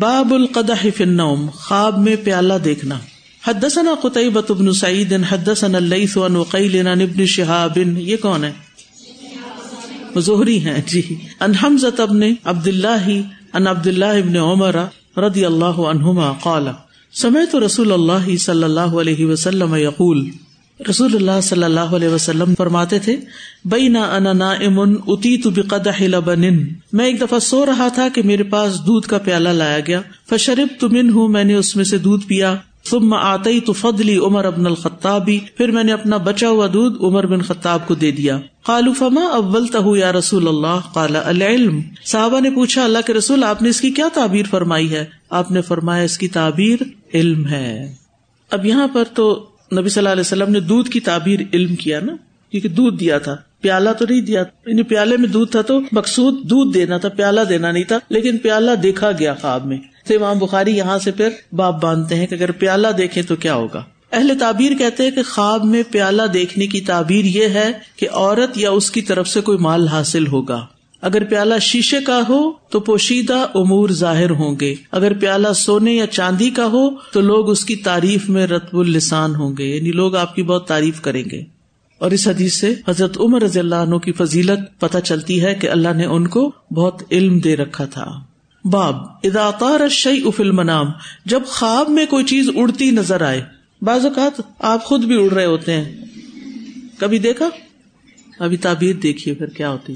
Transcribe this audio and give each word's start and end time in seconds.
باب 0.00 0.34
القدح 0.34 0.86
فی 0.96 1.04
النوم، 1.04 1.46
خواب 1.54 1.98
میں 1.98 2.16
پیالہ 2.24 2.54
دیکھنا۔ 2.64 2.98
حدثنا 3.46 3.94
قطعبۃ 4.02 4.52
بن 4.52 4.72
سعید، 4.72 5.14
حدثنا 5.28 5.78
اللیث 5.78 6.16
عن 6.16 6.36
وقیل 6.36 6.86
عن 6.86 7.00
ابن 7.00 7.26
شہاب۔ 7.26 7.78
یہ 7.98 8.16
کون 8.16 8.44
ہے؟ 8.44 8.52
زہری 10.16 10.60
ہیں 10.60 10.82
جی۔ 10.86 11.02
ان 11.40 11.54
حمزہ 11.54 12.00
ابن 12.02 12.22
عبد 12.44 12.66
اللہ 12.66 13.08
ان 13.54 13.66
عبد 13.66 13.86
اللہ 13.86 14.04
ابن 14.04 14.36
عمر 14.36 14.76
رضی 15.16 15.44
اللہ 15.44 15.64
عنہما 15.64 16.32
قال، 16.42 16.68
سمعت 17.12 17.56
رسول 17.56 17.92
اللہ 17.92 18.36
صلی 18.36 18.62
اللہ 18.62 18.80
علیہ 18.80 19.26
وسلم 19.26 19.74
یقول 19.74 20.30
رسول 20.90 21.14
اللہ 21.14 21.40
صلی 21.42 21.64
اللہ 21.64 21.80
علیہ 21.80 22.08
وسلم 22.08 22.54
فرماتے 22.58 22.98
تھے 22.98 23.16
بئی 23.64 23.88
نہ 23.88 23.98
انا 23.98 24.32
نا 24.32 24.50
امن 24.50 24.94
اتی 25.06 25.36
تو 25.36 25.50
بقدح 25.50 26.02
لبن 26.02 26.42
میں 26.92 27.04
ایک 27.04 27.20
دفعہ 27.20 27.38
سو 27.38 27.66
رہا 27.66 27.88
تھا 27.88 28.08
کہ 28.14 28.22
میرے 28.22 28.42
پاس 28.42 28.80
دودھ 28.86 29.06
کا 29.06 29.18
پیالہ 29.18 29.48
لایا 29.48 29.80
گیا۔ 29.86 30.00
فشرب 30.30 30.80
تمن 30.80 31.10
ہوں 31.10 31.28
میں 31.28 31.44
نے 31.44 31.54
اس 31.54 31.76
میں 31.76 31.84
سے 31.84 31.98
دودھ 31.98 32.26
پیا۔ 32.26 32.56
ثم 32.90 33.14
آتی 33.14 33.60
تو 33.60 33.72
فضلی 33.72 34.16
عمر 34.16 34.44
ابن 34.44 34.66
الخطابی 34.66 35.38
پھر 35.56 35.70
میں 35.70 35.84
نے 35.84 35.92
اپنا 35.92 36.16
بچا 36.16 36.48
ہوا 36.48 36.66
دودھ 36.72 36.98
عمر 37.00 37.26
بن 37.26 37.42
خطاب 37.42 37.88
کو 37.88 37.94
دے 37.94 38.10
دیا۔ 38.10 38.40
قالو 38.62 38.92
فما 38.92 39.20
اول 39.20 39.66
تہ 39.66 39.96
یا 39.96 40.12
رسول 40.12 40.48
اللہ؟ 40.48 40.80
قال، 40.92 41.16
العلم. 41.16 41.80
صحابہ 42.04 42.40
نے 42.40 42.50
پوچھا، 42.50 42.84
اللہ 42.84 42.98
کے 43.06 43.12
رسول، 43.12 43.44
آپ 43.44 43.62
نے 43.62 43.68
اس 43.68 43.80
کی 43.80 43.90
کیا 43.90 44.08
تعبیر 44.14 44.46
فرمائی 44.50 44.92
ہے؟ 44.92 45.04
آپ 45.30 45.50
نے 45.50 45.62
فرمایا، 45.62 46.02
اس 46.02 46.18
کی 46.18 46.28
تعبیر 46.28 46.78
علم 47.14 47.46
ہے۔ 47.46 47.94
اب 48.50 48.66
یہاں 48.66 48.88
پر 48.88 49.04
تو 49.14 49.46
نبی 49.72 49.88
صلی 49.88 50.00
اللہ 50.00 50.12
علیہ 50.12 50.20
وسلم 50.20 50.50
نے 50.50 50.60
دودھ 50.60 50.90
کی 50.90 51.00
تعبیر 51.00 51.40
علم 51.52 51.76
کیا 51.76 52.00
نا، 52.00 52.16
کیونکہ 52.50 52.68
دودھ 52.68 53.00
دیا 53.00 53.18
تھا۔ 53.18 53.36
پیالہ 53.60 53.90
تو 53.98 54.04
نہیں 54.10 54.20
دیا 54.20 54.42
یعنی 54.66 54.82
پیالے 54.82 55.16
میں 55.16 55.28
دودھ 55.28 55.50
تھا 55.50 55.62
تو 55.62 55.80
مقصود 55.92 56.42
دودھ 56.42 56.74
دینا 56.74 56.98
تھا، 56.98 57.08
پیالہ 57.08 57.40
دینا 57.40 57.70
نہیں 57.70 57.84
تھا، 57.84 57.98
لیکن 58.08 58.38
پیالہ 58.38 58.70
دیکھا 58.82 59.10
گیا 59.18 59.34
خواب 59.34 59.66
میں۔ 59.66 59.78
تو 60.06 60.14
امام 60.14 60.38
بخاری 60.38 60.76
یہاں 60.76 60.98
سے 60.98 61.10
پھر 61.10 61.28
باپ 61.52 61.82
باندھتے 61.82 62.14
ہیں 62.14 62.26
کہ 62.26 62.34
اگر 62.34 62.52
پیالہ 62.52 62.88
دیکھے 62.98 63.22
تو 63.22 63.36
کیا 63.36 63.54
ہوگا۔ 63.54 63.82
اہل 64.12 64.32
تعبیر 64.40 64.72
کہتے 64.78 65.02
ہیں 65.02 65.10
کہ 65.10 65.22
خواب 65.22 65.64
میں 65.64 65.82
پیالہ 65.90 66.22
دیکھنے 66.22 66.66
کی 66.66 66.80
تعبیر 66.80 67.24
یہ 67.24 67.48
ہے 67.48 67.72
کہ 67.96 68.08
عورت 68.12 68.58
یا 68.58 68.70
اس 68.70 68.90
کی 68.90 69.02
طرف 69.02 69.28
سے 69.28 69.40
کوئی 69.40 69.58
مال 69.58 69.88
حاصل 69.88 70.26
ہوگا۔ 70.26 70.66
اگر 71.04 71.24
پیالہ 71.24 71.54
شیشے 71.60 72.00
کا 72.00 72.20
ہو 72.28 72.52
تو 72.52 72.80
پوشیدہ 72.80 73.46
امور 73.54 73.88
ظاہر 73.88 74.30
ہوں 74.30 74.56
گے۔ 74.60 74.74
اگر 74.90 75.12
پیالہ 75.12 75.52
سونے 75.54 75.92
یا 75.92 76.06
چاندی 76.06 76.50
کا 76.50 76.66
ہو 76.66 76.90
تو 77.12 77.20
لوگ 77.20 77.50
اس 77.50 77.64
کی 77.64 77.76
تعریف 77.76 78.28
میں 78.28 78.46
رتب 78.46 78.78
السان 78.78 79.34
ہوں 79.34 79.54
گے۔ 79.58 79.76
یعنی 79.76 79.92
لوگ 79.92 80.16
آپ 80.16 80.34
کی 80.34 80.42
بہت 80.42 80.68
تعریف 80.68 81.00
کریں 81.00 81.24
گے۔ 81.32 81.42
اور 81.98 82.10
اس 82.10 82.28
حدیث 82.28 82.54
سے 82.54 82.74
حضرت 82.88 83.20
عمر 83.20 83.42
رضی 83.42 83.58
اللہ 83.58 83.74
عنہ 83.74 83.96
کی 83.96 84.12
فضیلت 84.12 84.80
پتہ 84.80 84.98
چلتی 84.98 85.42
ہے 85.42 85.54
کہ 85.54 85.70
اللہ 85.70 85.92
نے 85.96 86.04
ان 86.04 86.26
کو 86.28 86.52
بہت 86.74 87.02
علم 87.10 87.38
دے 87.38 87.56
رکھا 87.56 87.84
تھا۔ 87.84 88.20
باب 88.64 88.94
اداطار 89.24 89.88
شعی 89.88 90.20
افل 90.24 90.50
منام 90.50 90.86
جب 91.26 91.40
خواب 91.46 91.88
میں 91.88 92.06
کوئی 92.06 92.24
چیز 92.24 92.50
اڑتی 92.56 92.90
نظر 92.90 93.22
آئے۔ 93.22 93.44
بعض 93.82 94.06
اوقات 94.06 94.40
آپ 94.58 94.84
خود 94.84 95.04
بھی 95.04 95.24
اڑ 95.24 95.32
رہے 95.32 95.44
ہوتے 95.44 95.72
ہیں۔ 95.72 96.04
کبھی 96.98 97.18
دیکھا؟ 97.18 97.48
ابھی 98.38 98.56
تعبیر 98.56 98.96
دیکھیے 98.96 99.34
پھر 99.34 99.46
کیا 99.46 99.70
ہوتی۔ 99.70 99.94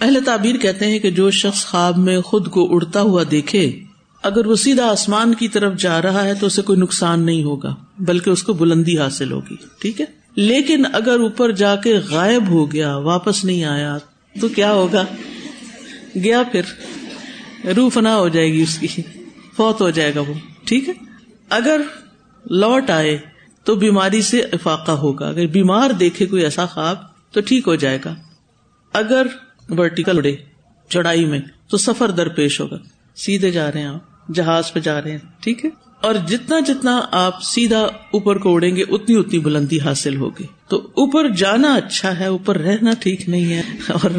اہل 0.00 0.18
تعبیر 0.24 0.56
کہتے 0.56 0.86
ہیں 0.86 0.98
کہ 0.98 1.10
جو 1.10 1.30
شخص 1.30 1.64
خواب 1.66 1.98
میں 1.98 2.20
خود 2.20 2.48
کو 2.48 2.74
اڑتا 2.74 3.00
ہوا 3.00 3.22
دیکھے، 3.30 3.80
اگر 4.22 4.46
وہ 4.46 4.54
سیدھا 4.56 4.86
آسمان 4.86 5.34
کی 5.34 5.48
طرف 5.48 5.76
جا 5.78 6.02
رہا 6.02 6.24
ہے 6.24 6.34
تو 6.34 6.46
اسے 6.46 6.62
کوئی 6.62 6.78
نقصان 6.78 7.26
نہیں 7.26 7.42
ہوگا، 7.42 7.74
بلکہ 7.98 8.30
اس 8.30 8.42
کو 8.42 8.52
بلندی 8.52 8.98
حاصل 8.98 9.32
ہوگی، 9.32 9.56
ٹھیک 9.80 10.00
ہے؟ 10.00 10.06
لیکن 10.36 10.84
اگر 10.92 11.20
اوپر 11.20 11.52
جا 11.52 11.76
کے 11.76 11.94
غائب 12.10 12.48
ہو 12.48 12.72
گیا، 12.72 12.96
واپس 12.96 13.44
نہیں 13.44 13.64
آیا، 13.64 13.96
تو 14.40 14.48
کیا 14.48 14.72
ہوگا؟ 14.72 15.04
گیا 16.14 16.42
پھر، 16.42 16.62
روح 17.76 17.88
فنا 17.94 18.16
ہو 18.16 18.28
جائے 18.28 18.52
گی 18.52 18.62
اس 18.62 18.78
کی، 18.78 19.02
فوت 19.56 19.80
ہو 19.80 19.90
جائے 19.90 20.14
گا 20.14 20.20
وہ، 20.20 20.34
ٹھیک 20.64 20.88
ہے؟ 20.88 20.94
اگر 21.50 21.80
لوٹ 22.50 22.90
آئے 22.90 23.18
تو 23.64 23.74
بیماری 23.74 24.22
سے 24.22 24.40
افاقہ 24.52 24.92
ہوگا، 24.92 25.28
اگر 25.28 25.46
بیمار 25.46 25.90
دیکھے 25.90 26.26
کوئی 26.26 26.44
ایسا 26.44 26.66
خواب 26.66 26.98
تو 27.32 27.40
ٹھیک 27.40 27.68
ہو 27.68 27.74
جائے 27.74 27.98
گا۔ 28.04 28.14
اگر 28.92 29.26
ورٹیکل 29.68 30.16
اڑے، 30.16 30.36
چڑھائی 30.88 31.24
میں، 31.24 31.38
تو 31.70 31.76
سفر 31.76 32.10
درپیش 32.10 32.60
ہوگا۔ 32.60 32.76
سیدھے 33.16 33.50
جا 33.50 33.72
رہے 33.72 33.80
ہیں 33.80 33.86
آپ، 33.86 34.34
جہاز 34.34 34.72
پہ 34.72 34.80
جا 34.80 35.02
رہے 35.02 35.10
ہیں، 35.10 35.18
ٹھیک 35.40 35.64
ہے؟ 35.64 35.70
اور 36.00 36.14
جتنا 36.28 36.60
جتنا 36.60 37.00
آپ 37.10 37.42
سیدھا 37.42 37.80
اوپر 38.10 38.38
کو 38.38 38.54
اڑیں 38.54 38.76
گے، 38.76 38.82
اتنی 38.88 39.16
اتنی 39.16 39.38
بلندی 39.38 39.80
حاصل 39.80 40.16
ہوگی۔ 40.16 40.44
تو 40.68 40.76
اوپر 40.78 41.28
جانا 41.28 41.74
اچھا 41.74 42.20
ہے، 42.20 42.26
اوپر 42.26 42.58
رہنا 42.58 42.90
ٹھیک 43.00 43.28
نہیں 43.28 43.54
ہے۔ 43.54 43.62
اور 43.88 44.10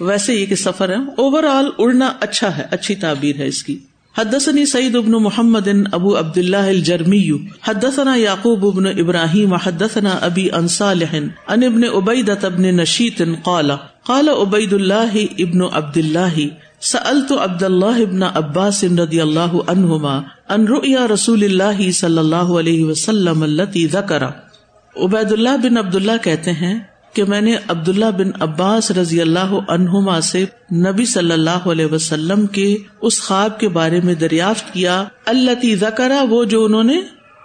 ویسے 0.00 0.34
یہ 0.34 0.46
کہ 0.46 0.54
سفر 0.54 0.88
ہے۔ 0.88 0.94
اوور 0.94 1.44
آل 1.44 1.64
اڑنا 1.78 2.12
اچھا 2.20 2.58
ہے، 2.58 2.62
اچھی 2.70 2.94
تعبیر 2.94 3.36
ہے 3.36 3.46
اس 3.46 3.64
کی۔ 3.64 3.78
حدثني 4.18 4.64
سعید 4.64 4.96
ابن 4.96 5.12
محمد 5.12 5.68
ابو 5.92 6.18
عبد 6.18 6.38
اللہ 6.38 6.56
الجرمی، 6.56 7.30
حدثنا 7.62 8.14
یعقوب 8.14 8.66
ابن 8.66 8.86
ابراہیم، 8.86 9.54
حدثنا 9.54 10.10
ابی 10.10 10.50
ان 10.52 10.68
صالح 10.68 11.14
ان 11.48 11.62
ابن 11.62 11.84
عبیدۃ 11.84 12.44
ابن 12.44 12.62
نشیط 12.62 13.22
قال 13.42 13.70
قال 14.04 14.28
عبید 14.28 14.72
اللہ 14.72 15.16
ابن 15.38 15.62
عبد 15.72 15.96
اللہ 15.96 16.38
سألت 16.80 17.32
عبد 17.32 17.62
اللہ 17.62 18.00
ابن 18.02 18.22
عباس 18.22 18.84
رضی 18.98 19.20
اللہ 19.20 19.54
عنہما 19.66 20.20
ان 20.48 20.66
رؤیا 20.68 21.06
رسول 21.08 21.44
اللہ 21.44 21.90
صلی 21.90 22.18
اللہ 22.18 22.52
علیہ 22.58 22.84
وسلم 22.84 23.42
التي 23.42 23.86
ذکر 23.86 24.24
عبید 24.24 25.32
اللہ 25.32 25.56
بن 25.62 25.78
عبد 25.78 25.94
اللہ 25.94 26.22
کہتے 26.22 26.52
ہیں 26.52 26.78
کہ 27.14 27.24
میں 27.24 27.40
نے 27.40 27.54
عبداللہ 27.68 28.10
بن 28.18 28.30
عباس 28.40 28.90
رضی 28.90 29.20
اللہ 29.20 29.54
عنہما 29.68 30.20
سے 30.20 30.44
نبی 30.72 31.04
صلی 31.04 31.32
اللہ 31.32 31.68
علیہ 31.70 31.86
وسلم 31.86 32.46
کے 32.46 32.76
اس 33.00 33.20
خواب 33.22 33.58
کے 33.60 33.68
بارے 33.68 34.00
میں 34.00 34.14
دریافت 34.14 34.72
کیا 34.72 35.04
اللہ 35.24 35.74
زکرا 35.76 36.22
وہ 36.30 36.44
جو 36.44 36.64
انہوں 36.64 36.84
نے 36.84 37.00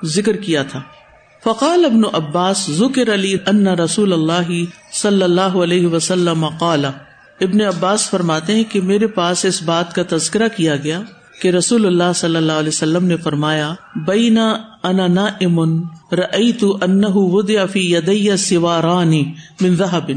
ذکر 0.05 0.35
کیا 0.37 0.63
تھا۔ 0.63 0.81
فقال 1.43 1.85
ابن 1.85 2.01
عباس 2.13 2.65
ذکر 2.71 3.13
علی 3.13 3.33
ان 3.47 3.67
رسول 3.79 4.13
اللہ 4.13 4.49
صلی 4.93 5.23
اللہ 5.23 5.55
علیہ 5.63 5.87
وسلم 5.87 6.45
قال، 6.59 6.85
ابن 6.85 7.61
عباس 7.61 8.09
فرماتے 8.09 8.55
ہیں 8.55 8.63
کہ 8.63 8.81
میرے 8.81 9.07
پاس 9.07 9.45
اس 9.45 9.61
بات 9.63 9.93
کا 9.95 10.03
تذکرہ 10.09 10.47
کیا 10.55 10.75
گیا 10.75 10.99
کہ 11.41 11.47
رسول 11.47 11.85
اللہ 11.85 12.11
صلی 12.15 12.35
اللہ 12.35 12.59
علیہ 12.59 12.69
وسلم 12.69 13.05
نے 13.05 13.17
فرمایا 13.17 13.73
بئی 14.05 14.29
نہ 14.29 14.47
انا 14.83 15.07
نا 15.07 15.25
امن 15.41 15.79
رئی 16.11 16.51
تو 16.51 16.77
فی 17.73 17.85
یدیا 17.93 18.37
سوارانی 18.37 19.23
من 19.61 19.75
ذهب 19.75 20.11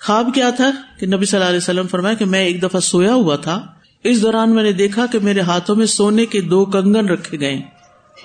خواب 0.00 0.30
کیا 0.34 0.50
تھا 0.56 0.70
کہ 0.98 1.06
نبی 1.06 1.24
صلی 1.24 1.38
اللہ 1.38 1.48
علیہ 1.48 1.62
وسلم 1.62 1.86
فرمایا 1.86 2.14
کہ 2.14 2.24
میں 2.24 2.44
ایک 2.44 2.62
دفعہ 2.62 2.80
سویا 2.80 3.14
ہوا 3.14 3.36
تھا۔ 3.36 3.60
اس 4.04 4.22
دوران 4.22 4.54
میں 4.54 4.62
نے 4.62 4.72
دیکھا 4.72 5.06
کہ 5.12 5.18
میرے 5.18 5.40
ہاتھوں 5.40 5.76
میں 5.76 5.86
سونے 5.92 6.26
کے 6.26 6.40
دو 6.50 6.64
کنگن 6.64 7.08
رکھے 7.08 7.40
گئے۔ 7.40 7.56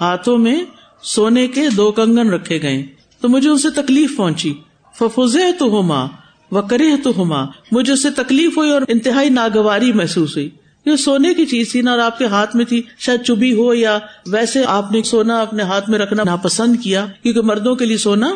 ہاتھوں 0.01 0.37
میں 0.37 0.59
سونے 1.03 1.47
کے 1.47 1.69
دو 1.77 1.91
کنگن 1.91 2.29
رکھے 2.29 2.61
گئے 2.61 2.85
تو 3.21 3.29
مجھے 3.29 3.49
اسے 3.49 3.69
تکلیف 3.69 4.17
پہنچی۔ 4.17 4.53
ففوزے 4.99 5.51
تو 5.59 5.65
ہوما 5.65 6.07
و 6.51 6.61
کرے 6.61 6.85
تو 7.03 7.13
ہوما 7.17 7.45
مجھے 7.71 7.93
اسے 7.93 8.09
تکلیف 8.11 8.57
ہوئی 8.57 8.71
اور 8.71 8.81
انتہائی 8.87 9.29
ناگواری 9.29 9.93
محسوس 9.93 10.37
ہوئی۔ 10.37 10.49
یہ 10.85 10.95
سونے 10.95 11.33
کی 11.33 11.45
چیز 11.45 11.71
تھی 11.71 11.81
نا 11.81 11.91
اور 11.91 11.99
آپ 11.99 12.17
کے 12.17 12.25
ہاتھ 12.25 12.55
میں 12.55 12.65
تھی، 12.65 12.81
شاید 12.99 13.21
چبھی 13.21 13.53
ہو 13.53 13.73
یا 13.73 13.99
ویسے 14.27 14.63
آپ 14.67 14.91
نے 14.91 15.03
سونا 15.03 15.41
اپنے 15.41 15.63
ہاتھ 15.63 15.89
میں 15.89 15.99
رکھنا 15.99 16.23
ناپسند 16.23 16.75
کیا، 16.83 17.05
کیونکہ 17.23 17.41
مردوں 17.41 17.75
کے 17.75 17.85
لیے 17.85 17.97
سونا 17.97 18.35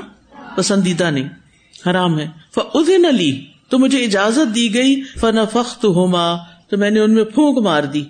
پسندیدہ 0.56 1.12
نہیں۔ 1.12 1.30
حرام 1.90 2.20
ہے۔ 2.20 2.28
فن 2.56 3.06
علی 3.06 3.46
تو 3.70 3.80
مجھے 3.80 4.04
اجازت 4.04 4.56
دی 4.56 4.74
گئی۔ 4.74 5.02
فن 5.20 5.36
فخت 5.52 5.86
ہوما 5.86 6.36
تو 6.70 6.78
میں 6.78 6.90
نے 6.90 7.00
ان 7.00 7.14
میں 7.14 7.24
پھونک 7.24 7.58
مار 7.58 7.84
دی۔ 7.84 8.04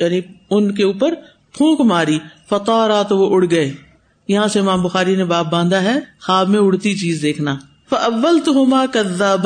یعنی 0.00 0.20
ان 0.50 0.74
کے 0.74 0.84
اوپر 0.84 1.14
پھونک 1.52 1.80
ماری۔ 1.80 2.18
فتح 2.50 3.02
تو 3.08 3.18
وہ 3.18 3.34
اڑ 3.34 3.44
گئے۔ 3.50 3.89
یہاں 4.30 4.48
سے 4.48 4.62
ماں 4.62 4.76
بخاری 4.76 5.16
نے 5.16 5.24
باپ 5.24 5.52
باندھا 5.52 5.82
ہے، 5.82 5.98
خواب 6.26 6.48
میں 6.48 6.60
اڑتی 6.60 6.94
چیز 6.94 7.22
دیکھنا۔ 7.22 7.56
اول 7.90 8.38
تو 8.44 8.52
ہوما 8.52 8.86
کدا 8.86 9.36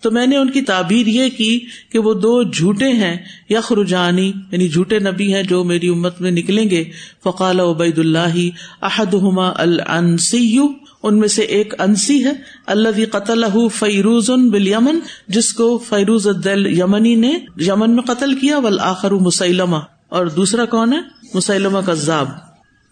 تو 0.00 0.10
میں 0.10 0.26
نے 0.26 0.36
ان 0.36 0.50
کی 0.50 0.62
تعبیر 0.62 1.06
یہ 1.06 1.28
کی 1.28 1.60
کہ 1.92 1.98
وہ 1.98 2.14
دو 2.14 2.42
جھوٹے 2.42 2.88
ہیں 2.88 3.16
یا 3.48 3.60
خرجانی 3.60 4.32
یعنی 4.52 4.68
جھوٹے 4.68 4.98
نبی 4.98 5.34
ہیں 5.34 5.42
جو 5.42 5.64
میری 5.64 5.88
امت 5.88 6.20
میں 6.20 6.30
نکلیں 6.30 6.70
گے۔ 6.70 6.84
فقال 7.24 7.60
عبید 7.60 7.98
اللہ 7.98 8.36
احد 8.82 9.14
ہما 9.14 9.52
السی 9.56 10.58
ان 11.02 11.18
میں 11.18 11.28
سے 11.28 11.42
ایک 11.42 11.80
انسی 11.80 12.24
ہے۔ 12.24 12.32
اللہ 12.66 13.04
قتل 13.12 13.44
فیروز 13.74 14.30
بل 14.30 14.68
یمن 14.68 14.98
جس 15.28 15.52
کو 15.52 15.78
فیروز 15.78 16.28
الدل 16.28 16.78
یمنی 16.78 17.14
نے 17.14 17.32
یمن 17.56 17.94
میں 17.94 18.02
قتل 18.02 18.34
کیا۔ 18.34 18.58
ول 18.58 18.80
آخر 18.80 19.10
مسلمہ 19.10 19.76
اور 20.08 20.26
دوسرا 20.26 20.64
کون 20.64 20.92
ہے؟ 20.92 20.98
مسلمہ 21.34 21.78
کا 21.86 22.24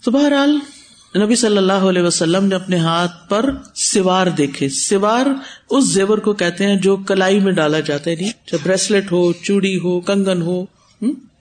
تو 0.04 0.10
بہرحال 0.10 0.58
نبی 1.22 1.36
صلی 1.36 1.56
اللہ 1.56 1.72
علیہ 1.72 2.02
وسلم 2.02 2.44
نے 2.44 2.54
اپنے 2.54 2.76
ہاتھ 2.76 3.28
پر 3.28 3.50
سوار 3.74 4.26
دیکھے۔ 4.26 4.68
سوار 4.68 5.26
اس 5.70 5.84
زیور 5.84 6.18
کو 6.18 6.32
کہتے 6.32 6.66
ہیں 6.66 6.76
جو 6.76 6.96
کلائی 6.96 7.40
میں 7.40 7.52
ڈالا 7.52 7.80
جاتا 7.80 8.10
ہے 8.10 8.16
یعنی 8.16 8.30
چاہے 8.46 8.68
بریسلٹ 8.68 9.12
ہو، 9.12 9.32
چوڑی 9.32 9.76
ہو، 9.76 10.00
کنگن 10.00 10.42
ہو 10.42 10.64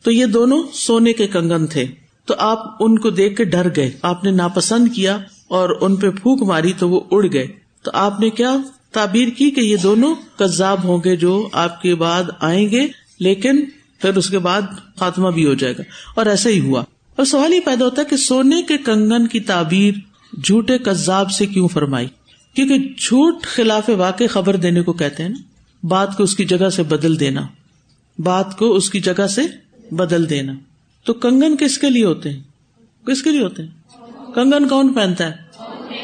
تو 0.04 0.12
یہ 0.12 0.25
دونوں 0.25 0.63
سونے 0.74 1.13
کے 1.13 1.27
کنگن 1.27 1.68
تھے۔ 1.68 1.86
تو 2.25 2.33
آپ 2.38 2.60
ان 2.80 3.00
کو 3.00 3.10
دیکھ 3.10 3.36
کے 3.36 3.44
ڈر 3.44 3.68
گئے۔ 3.75 3.92
آپ 4.01 4.24
نے 4.24 4.31
ناپسند 4.31 4.88
کیا 4.95 5.19
اور 5.48 5.69
ان 5.81 5.95
پہ 5.95 6.10
پھونک 6.10 6.44
ماری 6.44 6.74
تو 6.78 6.89
وہ 6.89 7.01
اڑ 7.12 7.25
گئے۔ 7.33 7.48
تو 7.83 7.92
آپ 7.94 8.19
نے 8.19 8.30
کیا 8.30 8.56
تعبیر 8.92 9.28
کی 9.38 9.51
کہ 9.51 9.62
یہ 9.62 9.78
دونوں 9.78 10.16
کذاب 10.39 10.83
ہوں 10.83 10.98
گے 11.06 11.16
جو 11.16 11.50
آپ 11.51 11.81
کے 11.81 11.95
بعد 11.95 12.24
آئیں 12.39 12.69
گے، 12.69 12.88
لیکن 13.19 13.66
پھر 14.00 14.18
اس 14.18 14.30
کے 14.30 14.39
بعد 14.39 14.62
خاتمہ 15.00 15.30
بھی 15.30 15.45
ہو 15.45 15.54
جائے 15.54 15.74
گا۔ 15.78 15.83
اور 16.16 16.25
ایسا 16.25 16.50
ہی 16.50 16.60
ہوا۔ 16.60 16.83
اور 17.15 17.25
سوال 17.25 17.53
ہی 17.53 17.59
پیدا 17.59 17.85
ہوتا 17.85 18.01
ہے 18.01 18.06
کہ 18.09 18.17
سونے 18.17 18.62
کے 18.62 18.77
کنگن 18.77 19.27
کی 19.27 19.39
تعبیر 19.39 19.94
جھوٹے 20.44 20.77
کذاب 20.77 21.31
سے 21.31 21.45
کیوں 21.45 21.67
فرمائی؟ 21.67 22.07
کیونکہ 22.53 22.77
جھوٹ 22.77 23.44
خلاف 23.44 23.89
واقع 23.97 24.23
خبر 24.29 24.56
دینے 24.56 24.81
کو 24.81 24.94
کہتے 24.94 25.23
ہیں 25.23 25.29
نا۔ 25.29 25.41
بات 25.88 26.17
کو 26.17 26.23
اس 26.23 26.35
کی 26.35 26.45
جگہ 26.45 26.69
سے 26.69 26.83
بدل 26.83 27.19
دینا۔ 27.19 27.47
بات 28.19 28.57
کو 28.57 28.75
اس 28.75 28.89
کی 28.89 29.00
جگہ 29.00 29.27
سے 29.27 29.41
بدل 29.91 30.29
دینا۔ 30.29 30.53
تو 31.03 31.13
کنگن 31.13 31.57
کس 31.57 31.77
کے 31.77 31.89
لیے 31.89 32.06
ہوتے 32.06 32.29
ہیں؟ 32.29 32.39
کس 33.07 33.23
کے 33.23 33.31
لیے 33.31 33.44
ہوتے 33.44 33.63
ہیں؟ 33.63 33.69
کنگن 34.35 34.68
کون 34.68 34.94
پہنتا 34.94 35.27
ہے؟ 35.27 35.33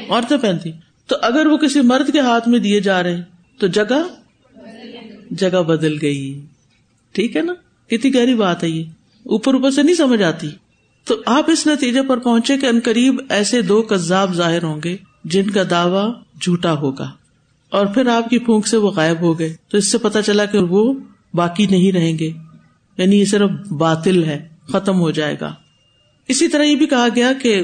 عورتیں 0.10 0.38
پہنتی۔ 0.38 0.72
تو 1.08 1.16
اگر 1.22 1.46
وہ 1.46 1.58
کسی 1.58 1.82
مرد 1.82 2.14
کے 2.14 2.20
ہاتھ 2.20 2.50
میں 2.50 2.60
دیے 2.60 2.80
جا 2.82 3.04
رہے 3.04 3.16
ہیں، 3.16 3.24
تو 3.58 3.68
جگہ 3.68 4.04
جگہ 5.32 5.64
بدل 5.64 5.98
گئی۔ 6.02 6.42
ٹھیک 7.12 7.36
ہے 7.36 7.42
نا؟ 7.42 7.54
کتنی 7.88 8.16
گہری 8.16 8.36
بات 8.36 8.64
ہے 8.64 8.70
یہ۔ 8.70 8.84
اوپر 9.24 9.54
اوپر 9.54 9.72
سے 9.72 9.84
نہیں 9.84 9.96
سمجھ 9.96 10.22
آتی۔ 10.22 10.48
تو 11.06 11.16
آپ 11.26 11.50
اس 11.50 11.68
نتیجے 11.68 12.02
پر 12.02 12.18
پہنچے 12.18 12.58
کہ 12.58 12.66
ان 12.66 12.80
قریب 12.84 13.22
ایسے 13.30 13.62
دو 13.62 13.82
کذاب 13.82 14.34
ظاہر 14.34 14.64
ہوں 14.64 14.82
گے 14.84 14.98
جن 15.24 15.50
کا 15.50 15.64
دعوی 15.70 16.12
جھوٹا 16.42 16.74
ہوگا 16.74 17.12
اور 17.70 17.86
پھر 17.86 18.08
آپ 18.08 18.30
کی 18.30 18.40
پھونک 18.40 18.68
سے 18.68 18.78
وہ 18.78 18.92
غائب 18.92 19.22
ہو 19.22 19.40
گئے 19.40 19.56
تو 19.68 19.78
اس 19.78 19.92
سے 19.92 19.98
پتا 19.98 20.22
چلا 20.22 20.46
کہ 20.46 20.60
وہ 20.60 20.94
باقی 21.34 21.66
نہیں 21.66 21.92
رہیں 21.92 22.20
گے 22.20 22.32
یعنی 22.98 23.20
یہ 23.20 23.26
صرف 23.26 23.50
باطل 23.70 24.24
ہے، 24.24 24.48
ختم 24.68 25.00
ہو 25.00 25.12
جائے 25.12 25.36
گا۔ 25.42 25.54
اسی 26.28 26.48
طرح 26.48 26.64
یہ 26.64 26.76
بھی 26.76 26.86
کہا 26.86 27.08
گیا 27.16 27.32
کہ 27.44 27.64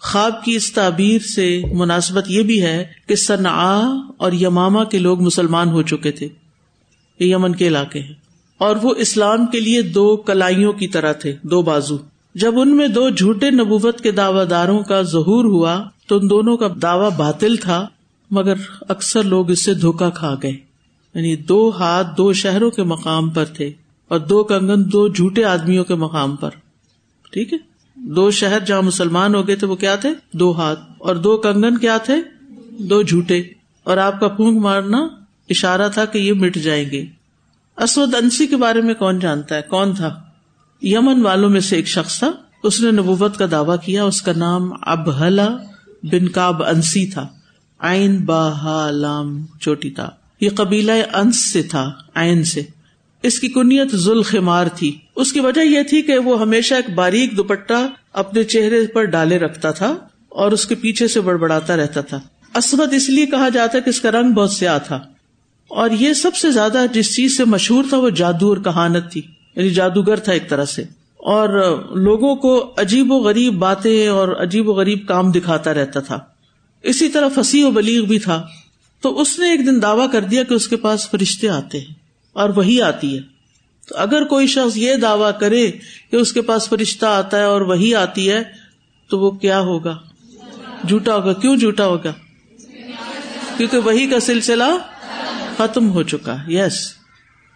خواب 0.00 0.44
کی 0.44 0.56
اس 0.56 0.72
تعبیر 0.72 1.18
سے 1.18 1.62
مناسبت 1.72 2.24
یہ 2.28 2.42
بھی 2.42 2.62
ہے 2.62 2.84
کہ 3.06 3.14
سنا 3.14 3.96
اور 4.16 4.32
یماما 4.32 4.84
کے 4.84 4.98
لوگ 4.98 5.22
مسلمان 5.22 5.68
ہو 5.68 5.82
چکے 5.82 6.10
تھے۔ 6.10 6.28
یہ 7.18 7.34
یمن 7.34 7.54
کے 7.54 7.68
علاقے 7.68 8.00
ہیں۔ 8.00 8.14
اور 8.58 8.76
وہ 8.82 8.94
اسلام 8.98 9.46
کے 9.46 9.60
لیے 9.60 9.82
دو 9.82 10.16
کلائیوں 10.16 10.72
کی 10.72 10.88
طرح 10.88 11.12
تھے، 11.12 11.36
دو 11.42 11.62
بازو۔ 11.62 11.96
جب 12.34 12.58
ان 12.58 12.76
میں 12.76 12.88
دو 12.88 13.10
جھوٹے 13.10 13.50
نبوت 13.50 14.00
کے 14.00 14.10
دعوی 14.10 14.44
داروں 14.44 14.80
کا 14.80 15.02
ظہور 15.02 15.44
ہوا 15.44 15.84
تو 16.06 16.18
ان 16.18 16.30
دونوں 16.30 16.56
کا 16.56 16.68
دعوی 16.82 17.08
باطل 17.16 17.56
تھا، 17.56 17.86
مگر 18.30 18.54
اکثر 18.88 19.22
لوگ 19.22 19.50
اس 19.50 19.64
سے 19.64 19.74
دھوکا 19.74 20.10
کھا 20.10 20.34
گئے۔ 20.42 20.56
یعنی 21.14 21.36
دو 21.36 21.72
ہاتھ 21.78 22.06
دو 22.16 22.32
شہروں 22.32 22.70
کے 22.70 22.82
مقام 22.82 23.30
پر 23.30 23.44
تھے 23.44 23.72
اور 24.08 24.18
دو 24.18 24.44
کنگن 24.44 24.92
دو 24.92 25.08
جھوٹے 25.08 25.44
آدمیوں 25.44 25.84
کے 25.84 25.94
مقام 25.94 26.36
پر۔ 26.36 26.50
ٹھیک 27.30 27.52
ہے؟ 27.52 27.58
دو 27.94 28.30
شہر 28.30 28.60
جہاں 28.60 28.82
مسلمان 28.82 29.34
ہو 29.34 29.46
گئے 29.46 29.56
تھے 29.56 29.66
وہ 29.66 29.76
کیا 29.76 29.96
تھے؟ 29.96 30.08
دو 30.32 30.58
ہاتھ۔ 30.58 30.80
اور 30.98 31.16
دو 31.16 31.36
کنگن 31.36 31.78
کیا 31.78 31.98
تھے؟ 31.98 32.14
دو 32.78 33.02
جھوٹے۔ 33.02 33.42
اور 33.84 33.96
آپ 33.96 34.20
کا 34.20 34.28
پھونک 34.28 34.60
مارنا 34.60 35.08
اشارہ 35.50 35.88
تھا 35.88 36.04
کہ 36.04 36.18
یہ 36.18 36.32
مٹ 36.32 36.54
جائیں 36.54 36.90
گے۔ 36.90 37.06
اسود 37.76 38.14
انسی 38.14 38.46
کے 38.46 38.56
بارے 38.56 38.80
میں 38.80 38.94
کون 38.94 39.18
جانتا 39.18 39.56
ہے؟ 39.56 39.62
کون 39.62 39.94
تھا؟ 39.94 40.22
یمن 40.82 41.22
والوں 41.22 41.50
میں 41.50 41.60
سے 41.60 41.76
ایک 41.76 41.88
شخص 41.88 42.18
تھا۔ 42.18 42.32
اس 42.62 42.80
نے 42.80 42.90
نبوت 42.90 43.36
کا 43.36 43.46
دعویٰ 43.50 43.76
کیا، 43.84 44.04
اس 44.04 44.22
کا 44.22 44.32
نام 44.36 44.70
ابہلا 44.82 45.48
بن 46.02 46.28
کاب 46.28 46.64
انسی 46.64 47.06
تھا۔ 47.06 47.28
آئین 47.78 48.26
لام 48.90 49.46
چوٹی 49.60 49.90
تھا 49.90 50.10
یہ 50.40 50.50
قبیلہ 50.54 50.92
انس 51.12 51.52
سے 51.52 51.62
تھا 51.62 51.92
آئین 52.14 52.44
سے۔ 52.44 52.62
اس 53.22 53.40
کی 53.40 53.48
کنیت 53.48 53.96
ذوالخمار 53.96 54.66
تھی۔ 54.66 54.98
اس 55.16 55.32
کی 55.32 55.40
وجہ 55.40 55.60
یہ 55.60 55.82
تھی 55.82 56.02
کہ 56.02 56.18
وہ 56.18 56.40
ہمیشہ 56.40 56.74
ایک 56.74 56.94
باریک 56.94 57.36
دوپٹہ 57.36 57.88
اپنے 58.12 58.44
چہرے 58.44 58.86
پر 58.86 59.04
ڈالے 59.04 59.38
رکھتا 59.38 59.70
تھا 59.70 59.96
اور 60.28 60.52
اس 60.52 60.66
کے 60.66 60.74
پیچھے 60.74 61.08
سے 61.08 61.20
بڑبڑاتا 61.20 61.76
رہتا 61.76 62.00
تھا۔ 62.00 62.20
اسود 62.54 62.92
اس 62.92 63.08
لیے 63.08 63.26
کہا 63.26 63.48
جاتا 63.48 63.78
ہے 63.78 63.82
کہ 63.82 63.90
اس 63.90 64.00
کا 64.00 64.10
رنگ 64.10 64.32
بہت 64.32 64.52
سیاہ 64.52 64.78
تھا۔ 64.78 64.96
اور 65.68 65.90
یہ 65.90 66.12
سب 66.12 66.36
سے 66.36 66.50
زیادہ 66.50 66.86
جس 66.92 67.16
چیز 67.16 67.36
سے 67.36 67.44
مشہور 67.44 67.84
تھا 67.88 67.96
وہ 67.96 68.10
جادو 68.10 68.48
اور 68.48 68.56
کہانت 68.56 69.12
تھی۔ 69.12 69.22
یعنی 69.58 69.70
جادوگر 69.70 70.16
تھا 70.16 70.32
ایک 70.32 70.48
طرح 70.48 70.64
سے۔ 70.64 70.82
اور 71.16 71.48
لوگوں 71.94 72.36
کو 72.36 72.74
عجیب 72.76 73.12
و 73.12 73.18
غریب 73.18 73.54
باتیں 73.54 74.08
اور 74.08 74.28
عجیب 74.28 74.68
و 74.68 74.72
غریب 74.72 75.08
کام 75.08 75.30
دکھاتا 75.30 75.74
رہتا 75.74 76.00
تھا۔ 76.00 76.18
اسی 76.82 77.08
طرح 77.08 77.28
فصیح 77.34 77.66
و 77.66 77.70
بلیغ 77.70 78.04
بھی 78.04 78.18
تھا۔ 78.18 78.46
تو 79.00 79.20
اس 79.20 79.38
نے 79.38 79.50
ایک 79.50 79.66
دن 79.66 79.82
دعویٰ 79.82 80.12
کر 80.12 80.20
دیا 80.20 80.42
کہ 80.42 80.54
اس 80.54 80.68
کے 80.68 80.76
پاس 80.76 81.10
فرشتے 81.10 81.48
آتے 81.48 81.78
ہیں 81.78 81.94
اور 82.32 82.50
وہی 82.50 82.82
آتی 82.82 83.16
ہے۔ 83.16 83.20
تو 83.88 83.94
اگر 83.98 84.24
کوئی 84.24 84.46
شخص 84.46 84.76
یہ 84.76 84.94
دعویٰ 84.94 85.30
کرے 85.40 85.70
کہ 86.10 86.16
اس 86.16 86.32
کے 86.32 86.42
پاس 86.42 86.68
فرشتہ 86.68 87.06
آتا 87.06 87.38
ہے 87.38 87.44
اور 87.44 87.60
وہی 87.60 87.94
آتی 87.94 88.30
ہے، 88.30 88.42
تو 89.10 89.18
وہ 89.18 89.30
کیا 89.30 89.60
ہوگا؟ 89.60 89.98
جھوٹا 90.88 91.14
ہوگا۔ 91.14 91.32
کیوں 91.32 91.56
جھوٹا 91.56 91.86
ہوگا؟ 91.86 92.12
کیونکہ 93.56 93.78
وہی 93.78 94.06
کا 94.06 94.20
سلسلہ 94.20 94.78
ختم 95.56 95.90
ہو 95.90 96.02
چکا 96.02 96.36
یس۔ 96.48 96.97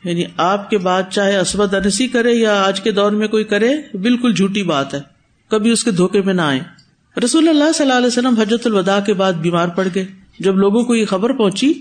یعنی 0.04 0.24
آپ 0.36 0.70
کے 0.70 0.78
بعد 0.78 1.02
چاہے 1.10 1.38
اسود 1.38 1.74
انسی 1.74 2.08
کرے 2.08 2.32
یا 2.32 2.62
آج 2.62 2.80
کے 2.80 2.92
دور 2.92 3.12
میں 3.12 3.28
کوئی 3.28 3.44
کرے، 3.44 3.96
بالکل 3.98 4.34
جھوٹی 4.34 4.62
بات 4.62 4.94
ہے۔ 4.94 5.00
کبھی 5.50 5.70
اس 5.70 5.84
کے 5.84 5.90
دھوکے 5.90 6.22
میں 6.22 6.34
نہ 6.34 6.42
آئے 6.42 6.60
رسول 7.24 7.48
اللہ 7.48 7.72
صلی 7.74 7.84
اللہ 7.84 7.96
علیہ 7.96 8.06
وسلم 8.06 8.34
حجرت 8.40 8.66
الوداع 8.66 9.00
کے 9.00 9.14
بعد 9.14 9.32
بیمار 9.32 9.68
پڑ 9.68 9.88
گئے۔ 9.94 10.06
جب 10.38 10.56
لوگوں 10.56 10.84
کو 10.84 10.94
یہ 10.94 11.06
خبر 11.06 11.32
پہنچی 11.32 11.72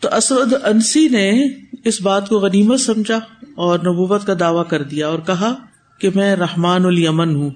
تو 0.00 0.08
اسود 0.12 0.52
انسی 0.64 1.08
نے 1.08 1.46
اس 1.84 2.00
بات 2.00 2.28
کو 2.28 2.38
غنیمت 2.38 2.80
سمجھا 2.80 3.18
اور 3.54 3.78
نبوت 3.78 4.26
کا 4.26 4.32
دعوی 4.40 4.64
کر 4.68 4.82
دیا 4.82 5.08
اور 5.08 5.18
کہا 5.18 5.54
کہ 5.98 6.10
میں 6.14 6.36
رحمان 6.36 6.84
المن 6.84 7.34
ہوں۔ 7.34 7.50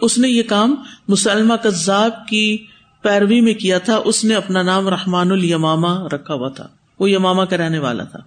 اس 0.00 0.18
نے 0.18 0.28
یہ 0.28 0.42
کام 0.42 0.74
مسلمہ 1.08 1.54
کذاب 1.54 2.26
کی 2.26 2.66
پیروی 3.02 3.40
میں 3.40 3.54
کیا 3.54 3.78
تھا۔ 3.78 4.00
اس 4.04 4.24
نے 4.24 4.34
اپنا 4.34 4.62
نام 4.62 4.88
رحمان 4.88 5.30
الماما 5.30 6.06
رکھا 6.06 6.34
ہوا 6.34 6.48
تھا۔ 6.48 6.68
وہ 7.00 7.10
یماما 7.10 7.44
کا 7.44 7.56
رہنے 7.56 7.78
والا 7.78 8.04
تھا۔ 8.04 8.18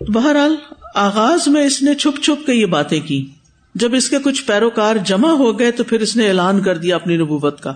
بہرحال، 0.00 0.56
آغاز 0.94 1.48
میں 1.48 1.66
اس 1.66 1.82
نے 1.82 1.94
چھپ 1.94 2.22
چھپ 2.22 2.46
کے 2.46 2.54
یہ 2.54 2.66
باتیں 2.66 3.00
کی۔ 3.00 3.26
جب 3.74 3.94
اس 3.94 4.10
کے 4.10 4.16
کچھ 4.24 4.44
پیروکار 4.44 4.96
جمع 4.96 5.30
ہو 5.30 5.58
گئے 5.58 5.70
تو 5.70 5.84
پھر 5.84 6.00
اس 6.00 6.16
نے 6.16 6.28
اعلان 6.28 6.62
کر 6.62 6.76
دیا 6.76 6.96
اپنی 6.96 7.16
نبوت 7.16 7.60
کا۔ 7.60 7.72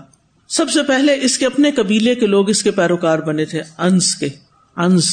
سب 0.47 0.69
سے 0.69 0.83
پہلے 0.83 1.17
اس 1.21 1.37
کے 1.37 1.45
اپنے 1.45 1.71
قبیلے 1.71 2.15
کے 2.15 2.25
لوگ 2.25 2.49
اس 2.49 2.63
کے 2.63 2.71
پیروکار 2.71 3.19
بنے 3.19 3.45
تھے، 3.45 3.61
انس 3.77 4.15
کے۔ 4.15 4.27
انس، 4.75 5.09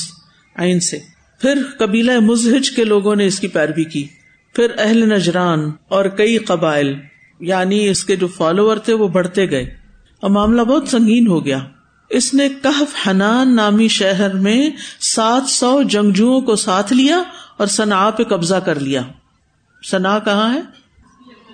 عین 0.56 0.80
سے۔ 0.80 0.98
پھر 1.40 1.58
قبیلہ 1.78 2.18
مزہج 2.18 2.70
کے 2.70 2.84
لوگوں 2.84 3.16
نے 3.16 3.26
اس 3.26 3.40
کی 3.40 3.48
پیروی 3.48 3.84
کی۔ 3.84 4.06
پھر 4.54 4.66
اہل 4.78 5.14
نجران 5.14 5.70
اور 5.88 6.04
کئی 6.04 6.38
قبائل 6.38 6.94
یعنی 7.40 7.88
اس 7.88 8.04
کے 8.04 8.16
جو 8.16 8.26
فالوور 8.26 8.76
تھے، 8.76 8.92
وہ 8.92 9.08
بڑھتے 9.08 9.50
گئے۔ 9.50 9.62
اور 10.20 10.30
معاملہ 10.30 10.62
بہت 10.62 10.88
سنگین 10.88 11.26
ہو 11.26 11.44
گیا۔ 11.44 11.58
اس 12.10 12.34
نے 12.34 12.48
کہف 12.48 13.08
حنان 13.08 13.56
نامی 13.56 13.88
شہر 13.88 14.34
میں 14.34 14.70
سات 15.00 15.48
سو 15.48 15.82
جنگجو 15.82 16.40
کو 16.40 16.56
ساتھ 16.56 16.92
لیا 16.92 17.22
اور 17.56 17.66
سنا 17.66 18.10
پہ 18.10 18.22
قبضہ 18.22 18.54
کر 18.54 18.80
لیا۔ 18.80 19.02
سنا 19.90 20.18
کہاں 20.18 20.54
ہے؟ 20.54 20.60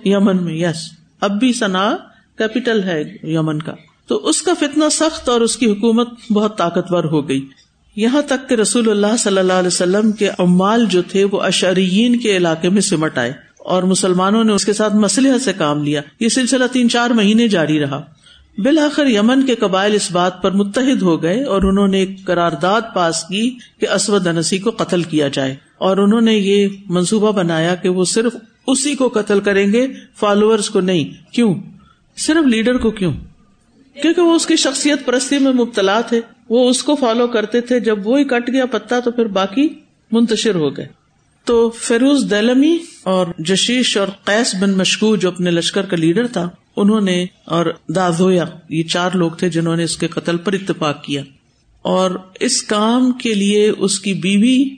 یمن 0.04 0.44
میں، 0.44 0.54
یس۔ 0.54 0.90
اب 1.20 1.38
بھی 1.38 1.52
سنا 1.52 1.96
کیپیٹل 2.38 2.82
ہے 2.82 3.16
یمن 3.22 3.62
کا۔ 3.62 3.72
تو 4.06 4.16
اس 4.16 4.42
کا 4.42 4.52
فتنا 4.60 4.90
سخت 4.90 5.28
اور 5.28 5.40
اس 5.40 5.56
کی 5.56 5.66
حکومت 5.66 6.08
بہت 6.32 6.58
طاقتور 6.58 7.04
ہو 7.04 7.28
گئی۔ 7.28 7.48
یہاں 7.96 8.22
تک 8.22 8.48
کہ 8.48 8.54
رسول 8.54 8.90
اللہ 8.90 9.16
صلی 9.18 9.38
اللہ 9.38 9.52
علیہ 9.52 9.66
وسلم 9.66 10.12
کے 10.12 10.28
امال 10.28 10.86
جو 10.86 11.02
تھے 11.02 11.24
وہ 11.24 11.42
اشرین 11.42 12.18
کے 12.18 12.36
علاقے 12.36 12.68
میں 12.68 12.80
سمٹ 12.80 13.18
آئے 13.18 13.32
اور 13.58 13.82
مسلمانوں 13.82 14.44
نے 14.44 14.52
اس 14.52 14.64
کے 14.64 14.72
ساتھ 14.72 14.94
مسلح 14.94 15.38
سے 15.38 15.52
کام 15.52 15.84
لیا۔ 15.84 16.00
یہ 16.20 16.28
سلسلہ 16.28 16.64
تین 16.72 16.88
چار 16.88 17.10
مہینے 17.10 17.48
جاری 17.48 17.80
رہا۔ 17.80 18.02
بالآخر 18.58 19.06
یمن 19.06 19.46
کے 19.46 19.54
قبائل 19.54 19.94
اس 19.94 20.12
بات 20.12 20.42
پر 20.42 20.50
متحد 20.50 21.02
ہو 21.02 21.22
گئے 21.22 21.44
اور 21.44 21.62
انہوں 21.62 21.88
نے 21.88 21.98
ایک 21.98 22.24
قرارداد 22.24 22.80
پاس 22.94 23.22
کی 23.22 23.56
کہ 23.80 23.88
اسود 23.88 24.26
انسی 24.26 24.58
کو 24.58 24.70
قتل 24.70 25.02
کیا 25.02 25.28
جائے 25.28 25.54
اور 25.78 25.96
انہوں 25.96 26.20
نے 26.20 26.34
یہ 26.34 26.68
منصوبہ 26.86 27.32
بنایا 27.32 27.74
کہ 27.74 27.88
وہ 27.88 28.04
صرف 28.04 28.36
اسی 28.66 28.94
کو 28.94 29.08
قتل 29.08 29.40
کریں 29.40 29.72
گے 29.72 29.86
فالوورز 30.16 30.70
کو 30.70 30.80
نہیں۔ 30.80 31.34
کیوں؟ 31.34 31.54
صرف 32.16 32.46
لیڈر 32.46 32.78
کو 32.78 32.90
کیوں؟ 32.90 33.12
کیونکہ 34.02 34.22
وہ 34.22 34.34
اس 34.34 34.46
کی 34.46 34.56
شخصیت 34.56 35.06
پرستی 35.06 35.38
میں 35.38 35.52
مبتلا 35.52 36.00
تھے۔ 36.00 36.20
وہ 36.48 36.70
اس 36.70 36.82
کو 36.82 36.94
فالو 36.94 37.26
کرتے 37.26 37.60
تھے۔ 37.60 37.80
جب 37.80 38.06
وہی 38.06 38.24
کٹ 38.24 38.52
گیا 38.52 38.66
پتا 38.66 39.00
تو 39.00 39.10
پھر 39.10 39.26
باقی 39.26 39.68
منتشر 40.12 40.54
ہو 40.54 40.76
گئے۔ 40.76 40.86
تو 41.44 41.70
فیروز 41.70 42.30
دلمی 42.30 42.78
اور 43.02 43.26
جشیش 43.38 43.96
اور 43.96 44.08
قیس 44.24 44.54
بن 44.60 44.70
مشکو 44.70 45.16
جو 45.16 45.28
اپنے 45.28 45.50
لشکر 45.50 45.82
کا 45.82 45.96
لیڈر 45.96 46.26
تھا 46.26 46.50
انہوں 46.76 47.00
نے 47.00 47.26
اور 47.44 47.66
دازویا 47.94 48.44
یہ 48.68 48.82
چار 48.82 49.10
لوگ 49.14 49.30
تھے 49.30 49.48
جنہوں 49.48 49.76
نے 49.76 49.84
اس 49.84 49.96
کے 49.96 50.08
قتل 50.08 50.36
پر 50.36 50.52
اتفاق 50.52 51.04
کیا 51.04 51.22
اور 51.82 52.10
اس 52.40 52.62
کام 52.62 53.12
کے 53.12 53.34
لیے 53.34 53.68
اس 53.68 54.00
کی 54.00 54.14
بیوی 54.14 54.76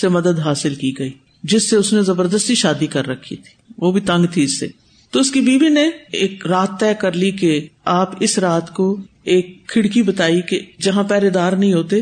سے 0.00 0.08
مدد 0.08 0.38
حاصل 0.38 0.74
کی 0.74 0.98
گئی، 0.98 1.10
جس 1.42 1.70
سے 1.70 1.76
اس 1.76 1.92
نے 1.92 2.02
زبردستی 2.02 2.54
شادی 2.54 2.86
کر 2.86 3.06
رکھی 3.06 3.36
تھی۔ 3.36 3.72
وہ 3.78 3.92
بھی 3.92 4.00
تنگ 4.00 4.26
تھی 4.26 4.42
اس 4.42 4.58
سے۔ 4.58 4.68
تو 5.10 5.20
اس 5.20 5.30
کی 5.30 5.40
بیوی 5.40 5.68
نے 5.68 5.90
ایک 6.12 6.46
رات 6.46 6.80
طے 6.80 6.94
کر 7.00 7.12
لی 7.12 7.30
کہ 7.30 7.66
آپ 7.84 8.12
اس 8.20 8.38
رات 8.38 8.74
کو 8.74 8.96
ایک 9.24 9.66
کھڑکی 9.66 10.02
بتائی 10.02 10.42
کہ 10.42 10.60
جہاں 10.80 11.02
پہرے 11.02 11.30
دار 11.30 11.52
نہیں 11.52 11.72
ہوتے، 11.72 12.00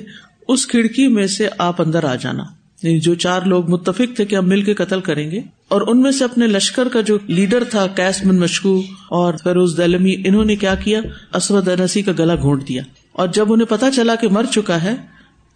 اس 0.49 0.67
کھڑکی 0.67 1.09
میں 1.09 1.27
سے 1.27 1.49
آپ 1.59 1.83
اندر 1.83 2.05
آ 2.05 2.15
جانا۔ 2.15 2.45
یعنی 2.83 3.01
جو 3.01 3.15
چار 3.15 3.43
لوگ 3.43 3.71
متفق 3.71 4.17
تھے 4.17 4.25
کہ 4.25 4.37
ہم 4.37 4.49
مل 4.49 4.63
کے 4.63 4.75
قتل 4.75 5.01
کریں 5.01 5.31
گے، 5.31 5.41
اور 5.69 5.81
ان 5.87 6.01
میں 6.01 6.11
سے 6.11 6.25
اپنے 6.25 6.47
لشکر 6.47 6.89
کا 6.89 7.01
جو 7.01 7.19
لیڈر 7.27 7.65
تھا 7.65 7.87
کیس 7.87 8.27
بن 8.27 8.39
مشکو 8.39 8.83
اور 9.09 9.35
فیروز 9.45 9.77
دلمی، 9.77 10.15
انہوں 10.25 10.45
نے 10.45 10.57
کیا 10.57 10.75
کیا؟ 10.75 11.01
اسود 11.35 11.69
انسی 11.69 12.03
کا 12.03 12.13
گلا 12.19 12.35
گھونٹ 12.35 12.69
دیا۔ 12.69 12.83
اور 13.13 13.29
جب 13.29 13.53
انہیں 13.53 13.67
پتا 13.67 13.91
چلا 13.91 14.15
کہ 14.15 14.29
مر 14.29 14.45
چکا 14.45 14.83
ہے، 14.83 14.97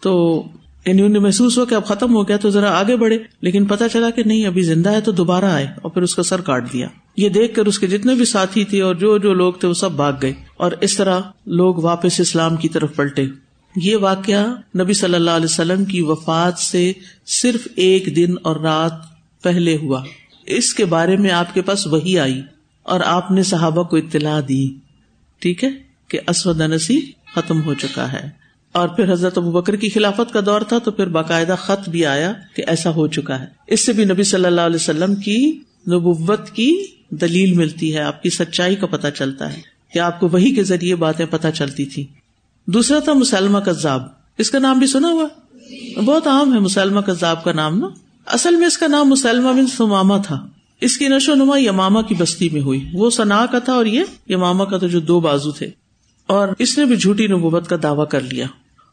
تو 0.01 0.43
یعنی 0.85 1.01
انہیں 1.01 1.23
محسوس 1.23 1.57
ہو 1.57 1.65
کہ 1.65 1.75
اب 1.75 1.85
ختم 1.85 2.15
ہو 2.15 2.27
گیا 2.27 2.37
تو 2.37 2.49
ذرا 2.49 2.79
آگے 2.79 2.95
بڑھے۔ 2.95 3.17
لیکن 3.41 3.65
پتا 3.65 3.89
چلا 3.89 4.09
کہ 4.09 4.23
نہیں، 4.25 4.45
ابھی 4.45 4.61
زندہ 4.61 4.91
ہے 4.91 5.01
تو 5.01 5.11
دوبارہ 5.11 5.45
آئے 5.45 5.65
اور 5.65 5.91
پھر 5.91 6.01
اس 6.01 6.15
کا 6.15 6.23
سر 6.23 6.41
کاٹ 6.41 6.73
دیا۔ 6.73 6.87
یہ 7.17 7.29
دیکھ 7.29 7.55
کر 7.55 7.65
اس 7.65 7.79
کے 7.79 7.87
جتنے 7.87 8.15
بھی 8.15 8.25
ساتھی 8.25 8.63
تھے 8.63 8.81
اور 8.81 8.95
جو 8.95 9.17
جو 9.17 9.33
لوگ 9.33 9.53
تھے، 9.53 9.67
وہ 9.67 9.73
سب 9.73 9.91
بھاگ 9.91 10.13
گئے۔ 10.21 10.33
اور 10.57 10.71
اس 10.81 10.97
طرح 10.97 11.19
لوگ 11.45 11.75
واپس 11.75 12.19
اسلام 12.19 12.55
کی 12.55 12.69
طرف 12.69 12.95
پلٹے۔ 12.95 13.25
یہ 13.75 13.95
واقعہ 13.95 14.55
نبی 14.81 14.93
صلی 14.93 15.15
اللہ 15.15 15.31
علیہ 15.31 15.45
وسلم 15.45 15.85
کی 15.85 16.01
وفات 16.01 16.59
سے 16.59 16.93
صرف 17.25 17.67
ایک 17.75 18.15
دن 18.15 18.35
اور 18.41 18.55
رات 18.55 18.93
پہلے 19.43 19.77
ہوا۔ 19.77 20.03
اس 20.45 20.73
کے 20.73 20.85
بارے 20.85 21.17
میں 21.17 21.29
آپ 21.29 21.53
کے 21.53 21.61
پاس 21.61 21.87
وہی 21.87 22.19
آئی 22.19 22.41
اور 22.83 22.99
آپ 23.05 23.31
نے 23.31 23.43
صحابہ 23.43 23.83
کو 23.83 23.97
اطلاع 23.97 24.39
دی، 24.49 24.69
ٹھیک 25.39 25.63
ہے، 25.63 25.69
کہ 26.07 26.19
اسود 26.27 26.61
انسی 26.61 27.01
ختم 27.35 27.61
ہو 27.61 27.73
چکا 27.73 28.11
ہے۔ 28.11 28.29
اور 28.71 28.87
پھر 28.87 29.13
حضرت 29.13 29.37
ابو 29.37 29.51
بکر 29.51 29.75
کی 29.75 29.89
خلافت 29.89 30.33
کا 30.33 30.39
دور 30.45 30.61
تھا 30.61 30.77
تو 30.77 30.91
پھر 30.91 31.07
باقاعدہ 31.07 31.55
خط 31.59 31.89
بھی 31.89 32.05
آیا 32.05 32.33
کہ 32.55 32.63
ایسا 32.67 32.89
ہو 32.89 33.07
چکا 33.07 33.39
ہے۔ 33.39 33.45
اس 33.67 33.85
سے 33.85 33.93
بھی 33.93 34.05
نبی 34.05 34.23
صلی 34.23 34.45
اللہ 34.45 34.61
علیہ 34.61 34.75
وسلم 34.75 35.15
کی 35.15 35.51
نبوت 35.87 36.49
کی 36.49 36.85
دلیل 37.09 37.53
ملتی 37.53 37.93
ہے، 37.93 37.99
آپ 37.99 38.23
کی 38.23 38.29
سچائی 38.29 38.75
کا 38.75 38.87
پتہ 38.87 39.07
چلتا 39.15 39.53
ہے۔ 39.53 39.73
کہ 39.93 39.99
آپ 39.99 40.19
کو 40.19 40.29
وہی 40.31 40.55
کے 40.55 40.63
ذریعے 40.63 40.95
باتیں 40.95 41.25
پتہ 41.25 41.47
چلتی 41.53 41.85
تھی 41.85 42.07
دوسرا 42.67 42.99
تھا 42.99 43.13
مسلمہ 43.13 43.59
کذاب۔ 43.59 44.01
اس 44.37 44.51
کا 44.51 44.59
نام 44.59 44.79
بھی 44.79 44.87
سنا 44.87 45.07
ہوا؟ 45.07 45.27
بہت 46.01 46.27
عام 46.27 46.53
ہے 46.53 46.59
مسلمہ 46.59 47.01
کذاب 47.01 47.43
کا 47.43 47.51
نام 47.51 47.79
نا۔ 47.79 47.87
اصل 48.25 48.55
میں 48.55 48.67
اس 48.67 48.77
کا 48.77 48.87
نام 48.87 49.09
مسلمہ 49.09 49.49
بن 49.49 49.67
سماما 49.67 50.17
تھا۔ 50.17 50.47
اس 50.81 50.97
کی 50.97 51.07
نشو 51.07 51.35
نما 51.35 51.59
یماما 51.59 52.01
کی 52.01 52.15
بستی 52.15 52.49
میں 52.49 52.61
ہوئی۔ 52.61 52.85
وہ 52.93 53.09
سنا 53.09 53.45
کا 53.45 53.59
تھا 53.59 53.73
اور 53.73 53.85
یہ 53.85 54.03
یماما 54.29 54.65
کا 54.65 54.77
تو 54.77 54.87
جو 54.87 54.99
دو 54.99 55.19
بازو 55.19 55.51
تھے۔ 55.51 55.69
اور 56.27 56.47
اس 56.59 56.77
نے 56.77 56.85
بھی 56.85 56.95
جھوٹی 56.95 57.27
نبوت 57.27 57.67
کا 57.67 57.75
دعوی 57.83 58.05
کر 58.11 58.21
لیا۔ 58.21 58.45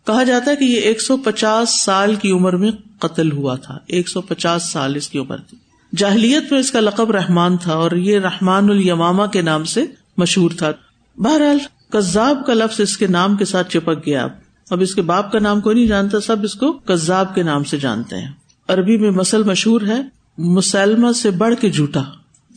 کہا 0.06 0.22
جاتا 0.22 0.50
ہے 0.50 0.56
کہ 0.56 0.64
یہ 0.64 0.80
ایک 0.80 1.02
سو 1.02 1.16
پچاس 1.16 1.82
سال 1.84 2.14
کی 2.14 2.30
عمر 2.30 2.56
میں 2.56 2.70
قتل 2.98 3.32
ہوا 3.32 3.54
تھا۔ 3.54 3.78
ایک 3.86 4.08
سو 4.08 4.20
پچاس 4.20 4.62
سال 4.72 4.96
اس 4.96 5.08
کی 5.08 5.18
عمر 5.18 5.36
تھی۔ 5.36 5.58
جاہلیت 5.96 6.52
میں 6.52 6.60
اس 6.60 6.70
کا 6.70 6.80
لقب 6.80 7.10
رحمان 7.10 7.56
تھا 7.56 7.72
اور 7.72 7.90
یہ 7.90 8.18
رحمان 8.18 8.70
الماما 8.70 9.26
کے 9.26 9.42
نام 9.42 9.64
سے 9.64 9.84
مشہور 10.16 10.50
تھا۔ 10.50 10.72
بہرحال 11.16 11.58
کزاب 11.90 12.46
کا 12.46 12.54
لفظ 12.54 12.80
اس 12.80 12.96
کے 12.96 13.06
نام 13.06 13.36
کے 13.36 13.44
ساتھ 13.44 13.72
چپک 13.72 14.06
گیا 14.06 14.24
اب۔ 14.24 14.30
اب 14.70 14.80
اس 14.80 14.94
کے 14.94 15.02
باپ 15.02 15.32
کا 15.32 15.38
نام 15.38 15.60
کو 15.60 15.72
نہیں 15.72 15.86
جانتا، 15.86 16.20
سب 16.20 16.36
اس 16.42 16.54
کو 16.54 16.72
کزاب 16.72 17.34
کے 17.34 17.42
نام 17.42 17.64
سے 17.64 17.76
جانتے 17.76 18.16
ہیں۔ 18.16 18.32
عربی 18.68 18.96
میں 18.96 19.10
مسل 19.10 19.42
مشہور 19.42 19.80
ہے، 19.80 20.02
مسلمہ 20.38 21.12
سے 21.12 21.30
بڑھ 21.30 21.54
کے 21.60 21.70
جھوٹا۔ 21.70 22.02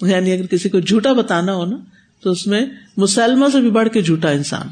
یعنی 0.01 0.31
اگر 0.31 0.45
کسی 0.45 0.69
کو 0.69 0.79
جھوٹا 0.79 1.13
بتانا 1.13 1.53
ہو 1.53 1.65
نا، 1.65 1.77
تو 2.23 2.31
اس 2.31 2.47
میں 2.47 2.65
مسلمہ 2.97 3.45
سے 3.51 3.61
بھی 3.61 3.71
بڑھ 3.71 3.89
کے 3.89 4.01
جھوٹا 4.01 4.29
انسان۔ 4.29 4.67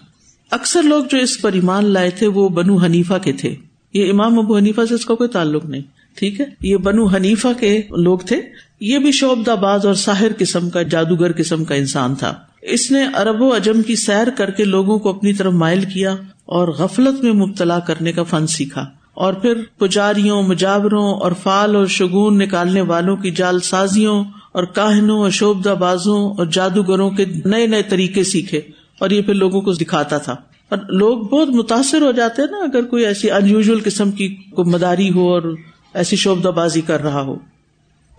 اکثر 0.51 0.83
لوگ 0.83 1.05
جو 1.09 1.17
اس 1.17 1.41
پر 1.41 1.53
ایمان 1.53 1.85
لائے 1.85 2.09
تھے، 2.09 2.27
وہ 2.27 2.49
بنو 2.49 2.77
حنیفا 2.77 3.17
کے 3.17 3.31
تھے۔ 3.31 3.55
یہ 3.93 4.11
امام 4.11 4.39
ابو 4.39 4.57
حنیفا 4.57 4.85
سے 4.85 4.93
اس 4.93 5.05
کا 5.05 5.15
کوئی 5.15 5.29
تعلق 5.29 5.65
نہیں، 5.65 5.81
ٹھیک 6.15 6.41
ہے؟ 6.41 6.45
یہ 6.61 6.77
بنو 6.77 7.05
حنیفا 7.05 7.53
کے 7.59 7.81
لوگ 7.97 8.19
تھے۔ 8.19 8.41
یہ 8.79 8.99
بھی 8.99 9.11
شعبد 9.11 9.49
باز 9.49 9.85
اور 9.85 9.93
ساحر 9.93 10.27
قسم 10.37 10.69
کا، 10.69 10.81
جادوگر 10.81 11.31
قسم 11.37 11.63
کا 11.63 11.75
انسان 11.75 12.15
تھا۔ 12.15 12.35
اس 12.61 12.91
نے 12.91 13.03
ارب 13.15 13.41
و 13.41 13.53
اجم 13.53 13.81
کی 13.81 13.95
سیر 13.95 14.29
کر 14.29 14.51
کے 14.51 14.63
لوگوں 14.63 14.99
کو 14.99 15.09
اپنی 15.09 15.33
طرف 15.33 15.53
مائل 15.53 15.81
کیا 15.81 16.15
اور 16.45 16.67
غفلت 16.67 17.23
میں 17.23 17.33
مبتلا 17.33 17.79
کرنے 17.79 18.11
کا 18.11 18.23
فن 18.23 18.47
سیکھا 18.47 18.85
اور 19.13 19.33
پھر 19.33 19.53
پجاریوں، 19.77 20.43
مجاوروں 20.43 21.13
اور 21.13 21.31
فال 21.43 21.75
اور 21.75 21.85
شگون 21.85 22.37
نکالنے 22.37 22.81
والوں 22.81 23.17
کی 23.17 23.31
جال 23.31 23.59
سازیوں 23.59 24.23
اور 24.51 24.63
کاہنوں 24.63 25.19
اور 25.19 25.29
شوبدہ 25.29 25.75
بازوں 25.79 26.31
اور 26.31 26.45
جادوگروں 26.45 27.09
کے 27.09 27.25
نئے 27.45 27.67
نئے 27.67 27.83
طریقے 27.83 28.23
سیکھے 28.23 28.61
اور 28.99 29.09
یہ 29.09 29.21
پھر 29.21 29.33
لوگوں 29.33 29.61
کو 29.61 29.73
دکھاتا 29.73 30.17
تھا۔ 30.17 30.35
اور 30.69 30.77
لوگ 30.89 31.17
بہت 31.17 31.49
متاثر 31.49 32.01
ہو 32.01 32.11
جاتے 32.11 32.41
نا 32.51 32.57
اگر 32.57 32.83
کوئی 32.83 33.05
ایسی 33.05 33.31
ان 33.31 33.77
قسم 33.83 34.11
کی 34.11 34.35
مداری 34.57 35.11
ہو 35.11 35.33
اور 35.33 35.55
ایسی 35.93 36.15
شوبدہ 36.15 36.47
بازی 36.47 36.81
کر 36.81 37.03
رہا 37.03 37.21
ہو۔ 37.21 37.35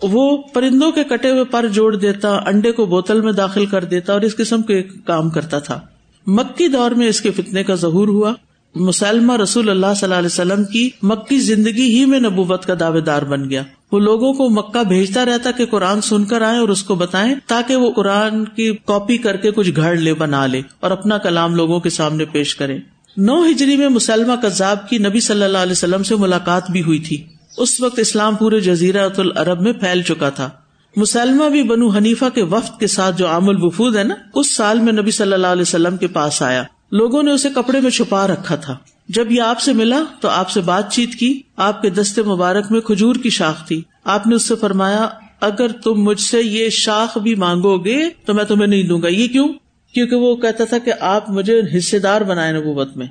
وہ 0.02 0.36
پرندوں 0.36 0.92
کے 0.92 1.04
کٹے 1.04 1.30
ہوئے 1.30 1.44
پر 1.44 1.66
جوڑ 1.68 1.96
دیتا، 1.96 2.28
انڈے 2.28 2.72
کو 2.72 2.86
بوتل 2.86 3.20
میں 3.20 3.32
داخل 3.32 3.66
کر 3.66 3.84
دیتا 3.84 4.12
اور 4.12 4.20
اس 4.20 4.36
قسم 4.36 4.62
کے 4.62 4.82
کام 4.82 5.30
کرتا 5.30 5.58
تھا۔ 5.58 5.80
مکی 6.26 6.68
دور 6.68 6.90
میں 6.90 7.08
اس 7.08 7.20
کے 7.20 7.30
فتنے 7.30 7.62
کا 7.62 7.74
ظہور 7.74 8.08
ہوا۔ 8.08 8.32
مسلمہ 8.74 9.36
رسول 9.36 9.70
اللہ 9.70 9.86
صلی 9.96 10.06
اللہ 10.06 10.14
علیہ 10.14 10.26
وسلم 10.26 10.64
کی 10.64 10.90
مکی 11.02 11.38
زندگی 11.38 11.98
ہی 11.98 12.04
میں 12.04 12.20
نبوت 12.20 12.66
کا 12.66 12.74
دعوے 12.80 13.00
دار 13.00 13.22
بن 13.22 13.50
گیا۔ 13.50 13.62
وہ 13.92 14.00
لوگوں 14.00 14.32
کو 14.32 14.48
مکہ 14.48 14.84
بھیجتا 14.84 15.24
رہتا 15.24 15.50
کہ 15.50 15.66
قرآن 15.66 16.00
سن 16.00 16.24
کر 16.24 16.42
آئے 16.42 16.58
اور 16.58 16.68
اس 16.68 16.82
کو 16.82 16.94
بتائیں 16.94 17.34
تاکہ 17.46 17.76
وہ 17.76 17.92
قرآن 17.92 18.44
کی 18.44 18.76
کاپی 18.86 19.18
کر 19.18 19.36
کے 19.36 19.50
کچھ 19.50 19.70
گھڑ 19.76 19.96
لے، 19.96 20.14
بنا 20.14 20.46
لے 20.46 20.62
اور 20.80 20.90
اپنا 20.90 21.18
کلام 21.18 21.54
لوگوں 21.54 21.80
کے 21.80 21.90
سامنے 21.90 22.24
پیش 22.24 22.54
کرے 22.56 22.78
نو 23.16 23.44
ہجری 23.50 23.76
میں 23.76 23.88
مسلمہ 23.88 24.32
کذاب 24.42 24.88
کی 24.88 24.98
نبی 24.98 25.20
صلی 25.20 25.42
اللہ 25.42 25.58
علیہ 25.58 25.72
وسلم 25.72 26.02
سے 26.02 26.16
ملاقات 26.16 26.70
بھی 26.70 26.82
ہوئی 26.82 26.98
تھی۔ 26.98 27.24
اس 27.56 27.80
وقت 27.80 27.98
اسلام 27.98 28.34
پورے 28.34 28.60
جزیرہ 28.60 29.08
العرب 29.16 29.60
میں 29.60 29.72
پھیل 29.72 30.02
چکا 30.02 30.30
تھا۔ 30.30 30.50
مسلمہ 30.96 31.48
بھی 31.48 31.62
بنو 31.62 31.88
حنیفہ 31.88 32.24
کے 32.34 32.42
وقت 32.42 32.80
کے 32.80 32.86
ساتھ 32.86 33.18
جو 33.18 33.26
عام 33.26 33.48
الوفود 33.48 33.96
ہے 33.96 34.04
نا، 34.04 34.14
اس 34.34 34.54
سال 34.54 34.78
میں 34.78 34.92
نبی 34.92 35.10
صلی 35.10 35.32
اللہ 35.32 35.46
علیہ 35.46 35.62
وسلم 35.62 35.96
کے 35.96 36.06
پاس 36.06 36.42
آیا۔ 36.42 36.62
لوگوں 36.92 37.22
نے 37.22 37.32
اسے 37.32 37.48
کپڑے 37.54 37.80
میں 37.80 37.90
چھپا 37.90 38.26
رکھا 38.26 38.56
تھا۔ 38.56 38.76
جب 39.08 39.32
یہ 39.32 39.42
آپ 39.42 39.60
سے 39.60 39.72
ملا 39.72 40.02
تو 40.20 40.28
آپ 40.28 40.50
سے 40.50 40.60
بات 40.60 40.92
چیت 40.92 41.14
کی۔ 41.14 41.40
آپ 41.56 41.82
کے 41.82 41.90
دستے 41.90 42.22
مبارک 42.22 42.72
میں 42.72 42.80
کھجور 42.80 43.14
کی 43.14 43.30
شاخ 43.30 43.66
تھی۔ 43.66 43.82
آپ 44.04 44.26
نے 44.26 44.34
اس 44.34 44.42
سے 44.42 44.54
فرمایا، 44.56 45.08
اگر 45.40 45.68
تم 45.68 45.94
مجھ 45.94 46.20
سے 46.20 46.42
یہ 46.42 46.68
شاخ 46.68 47.18
بھی 47.18 47.34
مانگو 47.34 47.78
گے 47.78 48.10
تو 48.24 48.34
میں 48.34 48.44
تمہیں 48.44 48.66
نہیں 48.66 48.82
دوں 48.82 49.02
گا۔ 49.02 49.08
یہ 49.08 49.28
کیوں؟ 49.28 49.48
کیونکہ 49.94 50.16
وہ 50.16 50.36
کہتا 50.36 50.64
تھا 50.64 50.78
کہ 50.78 50.92
آپ 51.00 51.30
مجھے 51.30 51.60
حصے 51.78 51.98
دار 51.98 52.20
بنائے 52.20 52.52
نبوت 52.52 52.96
میں۔ 52.96 53.06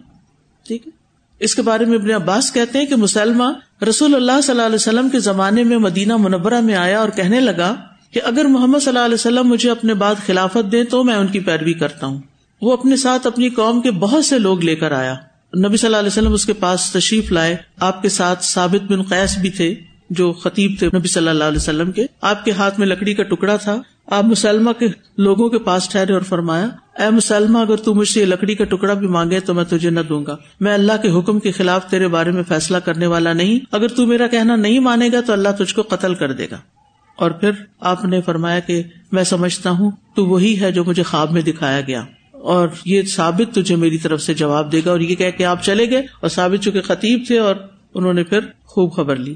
ٹھیک 0.67 0.87
ہے؟ 0.87 1.00
اس 1.41 1.55
کے 1.55 1.61
بارے 1.61 1.85
میں 1.85 1.97
ابن 1.97 2.11
عباس 2.11 2.53
کہتے 2.53 2.79
ہیں 2.79 2.85
کہ 2.85 2.95
مسلمہ 2.95 3.43
رسول 3.89 4.15
اللہ 4.15 4.41
صلی 4.43 4.51
اللہ 4.51 4.65
علیہ 4.65 4.75
وسلم 4.75 5.09
کے 5.09 5.19
زمانے 5.19 5.63
میں 5.63 5.77
مدینہ 5.77 6.17
منورہ 6.17 6.59
میں 6.61 6.75
آیا 6.75 6.99
اور 6.99 7.09
کہنے 7.09 7.39
لگا 7.39 7.75
کہ 8.11 8.21
اگر 8.23 8.45
محمد 8.45 8.79
صلی 8.79 8.87
اللہ 8.87 8.99
علیہ 8.99 9.15
وسلم 9.15 9.47
مجھے 9.47 9.71
اپنے 9.71 9.93
بعد 9.93 10.15
خلافت 10.25 10.71
دے 10.71 10.83
تو 10.83 11.03
میں 11.03 11.15
ان 11.15 11.27
کی 11.27 11.39
پیروی 11.39 11.73
کرتا 11.73 12.07
ہوں۔ 12.07 12.21
وہ 12.61 12.73
اپنے 12.73 12.95
ساتھ 12.95 13.27
اپنی 13.27 13.49
قوم 13.49 13.81
کے 13.81 13.91
بہت 13.91 14.25
سے 14.25 14.39
لوگ 14.39 14.63
لے 14.63 14.75
کر 14.75 14.91
آیا۔ 14.91 15.15
نبی 15.67 15.77
صلی 15.77 15.87
اللہ 15.87 15.97
علیہ 15.97 16.07
وسلم 16.07 16.33
اس 16.33 16.45
کے 16.45 16.53
پاس 16.53 16.89
تشریف 16.93 17.31
لائے۔ 17.31 17.55
آپ 17.79 18.01
کے 18.01 18.09
ساتھ 18.09 18.45
ثابت 18.45 18.91
بن 18.91 19.01
قیس 19.01 19.37
بھی 19.37 19.49
تھے۔ 19.49 19.75
جو 20.11 20.33
خطیب 20.33 20.71
تھے 20.79 20.87
نبی 20.87 21.07
صلی 21.07 21.27
اللہ 21.27 21.43
علیہ 21.43 21.57
وسلم 21.57 21.91
کے، 21.91 22.05
آپ 22.21 22.45
کے 22.45 22.51
ہاتھ 22.51 22.79
میں 22.79 22.87
لکڑی 22.87 23.13
کا 23.13 23.23
ٹکڑا 23.23 23.55
تھا۔ 23.55 23.81
آپ 24.07 24.23
مسلمہ 24.23 24.71
کے 24.71 24.87
لوگوں 25.17 25.49
کے 25.49 25.59
پاس 25.59 25.89
ٹھہرے 25.89 26.13
اور 26.13 26.21
فرمایا، 26.21 26.67
اے 27.03 27.09
مسلمہ، 27.09 27.57
اگر 27.57 27.75
تو 27.75 27.93
مجھ 27.93 28.07
سے 28.07 28.25
لکڑی 28.25 28.55
کا 28.55 28.63
ٹکڑا 28.63 28.93
بھی 28.93 29.07
مانگے 29.07 29.39
تو 29.39 29.53
میں 29.53 29.63
تجھے 29.63 29.89
نہ 29.89 29.99
دوں 29.99 30.25
گا۔ 30.25 30.37
میں 30.59 30.73
اللہ 30.73 30.93
کے 31.01 31.19
حکم 31.19 31.39
کے 31.39 31.51
خلاف 31.51 31.89
تیرے 31.89 32.07
بارے 32.07 32.31
میں 32.31 32.43
فیصلہ 32.47 32.77
کرنے 32.77 33.07
والا 33.07 33.33
نہیں۔ 33.33 33.59
اگر 33.71 33.87
تو 33.87 34.05
میرا 34.05 34.27
کہنا 34.27 34.55
نہیں 34.55 34.79
مانے 34.79 35.09
گا 35.13 35.21
تو 35.21 35.33
اللہ 35.33 35.49
تجھ 35.59 35.75
کو 35.75 35.81
قتل 35.81 36.13
کر 36.13 36.31
دے 36.31 36.47
گا۔ 36.51 36.59
اور 37.15 37.31
پھر 37.31 37.51
آپ 37.79 38.05
نے 38.05 38.21
فرمایا 38.21 38.59
کہ، 38.59 38.83
میں 39.11 39.23
سمجھتا 39.23 39.69
ہوں، 39.69 39.91
تو 40.15 40.25
وہی 40.25 40.61
ہے 40.61 40.71
جو 40.71 40.83
مجھے 40.83 41.03
خواب 41.03 41.31
میں 41.31 41.41
دکھایا 41.41 41.81
گیا۔ 41.81 42.03
اور 42.31 42.67
یہ 42.85 43.01
ثابت 43.01 43.55
تجھے 43.55 43.75
میری 43.75 43.97
طرف 43.97 44.21
سے 44.21 44.33
جواب 44.33 44.71
دے 44.71 44.81
گا۔ 44.85 44.91
اور 44.91 44.99
یہ 44.99 45.15
کہ 45.15 45.31
کہ 45.31 45.43
آپ 45.43 45.63
چلے 45.63 45.89
گئے 45.89 45.99
اور 45.99 46.29
ثابت 46.29 46.63
چونکہ 46.63 46.81
خطیب 46.81 47.23
تھے 47.27 47.39
اور 47.39 47.55
انہوں 47.93 48.13
نے 48.13 48.23
پھر 48.23 48.39
خوب 48.65 48.95
خبر 48.95 49.15
لی۔ 49.15 49.35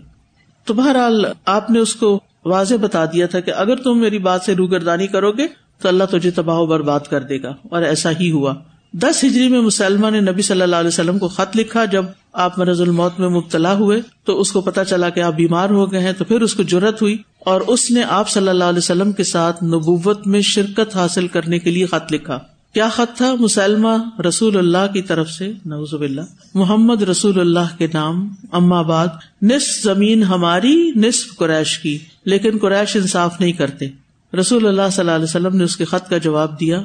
تو 0.67 0.73
بہرحال 0.73 1.25
آپ 1.45 1.69
نے 1.71 1.79
اس 1.79 1.93
کو 1.95 2.19
واضح 2.45 2.75
بتا 2.81 3.05
دیا 3.05 3.25
تھا 3.27 3.39
کہ 3.39 3.51
اگر 3.51 3.75
تم 3.75 3.99
میری 3.99 4.19
بات 4.19 4.43
سے 4.43 4.55
روگردانی 4.55 5.07
کرو 5.07 5.31
گے 5.31 5.47
تو 5.81 5.87
اللہ 5.87 6.03
تجھے 6.11 6.31
تباہ 6.31 6.57
و 6.57 6.65
برباد 6.65 7.07
کر 7.09 7.21
دے 7.21 7.41
گا، 7.41 7.53
اور 7.63 7.81
ایسا 7.81 8.11
ہی 8.19 8.31
ہوا۔ 8.31 8.53
دس 8.93 9.23
ہجری 9.23 9.47
میں 9.49 9.61
مسلمہ 9.61 10.09
نے 10.09 10.19
نبی 10.21 10.41
صلی 10.41 10.61
اللہ 10.61 10.75
علیہ 10.75 10.87
وسلم 10.87 11.17
کو 11.19 11.27
خط 11.27 11.55
لکھا، 11.57 11.85
جب 11.85 12.05
آپ 12.33 12.59
مرض 12.59 12.81
الموت 12.81 13.19
میں 13.19 13.29
مبتلا 13.29 13.73
ہوئے 13.73 13.99
تو 14.23 14.39
اس 14.41 14.51
کو 14.51 14.61
پتا 14.61 14.85
چلا 14.85 15.09
کہ 15.09 15.19
آپ 15.19 15.33
بیمار 15.33 15.69
ہو 15.69 15.91
گئے 15.91 15.99
ہیں، 15.99 16.13
تو 16.13 16.25
پھر 16.25 16.41
اس 16.41 16.53
کو 16.55 16.63
ضرورت 16.63 17.01
ہوئی 17.01 17.17
اور 17.45 17.61
اس 17.67 17.89
نے 17.91 18.03
آپ 18.09 18.29
صلی 18.29 18.49
اللہ 18.49 18.63
علیہ 18.63 18.77
وسلم 18.77 19.11
کے 19.11 19.23
ساتھ 19.23 19.63
نبوت 19.63 20.27
میں 20.27 20.41
شرکت 20.41 20.95
حاصل 20.95 21.27
کرنے 21.27 21.59
کے 21.59 21.71
لیے 21.71 21.85
خط 21.85 22.11
لکھا۔ 22.11 22.39
کیا 22.75 22.87
خط 22.89 23.17
تھا؟ 23.17 23.33
مسلمہ 23.39 24.21
رسول 24.27 24.57
اللہ 24.57 24.93
کی 24.93 25.01
طرف 25.01 25.29
سے 25.29 25.51
نوزب 25.65 26.01
اللہ 26.01 26.21
محمد 26.53 27.01
رسول 27.01 27.39
اللہ 27.39 27.77
کے 27.77 27.87
نام، 27.93 28.27
اما 28.51 28.81
بعد، 28.81 29.07
نصف 29.41 29.83
زمین 29.83 30.23
ہماری، 30.23 30.91
نصف 30.95 31.35
قریش 31.37 31.79
کی، 31.79 31.97
لیکن 32.25 32.57
قریش 32.61 32.95
انصاف 32.95 33.39
نہیں 33.39 33.51
کرتے۔ 33.51 33.87
رسول 34.33 34.67
اللہ 34.67 34.89
صلی 34.91 35.01
اللہ 35.01 35.11
علیہ 35.11 35.23
وسلم 35.23 35.55
نے 35.55 35.63
اس 35.63 35.77
کے 35.77 35.85
خط 35.85 36.09
کا 36.09 36.17
جواب 36.17 36.59
دیا۔ 36.59 36.81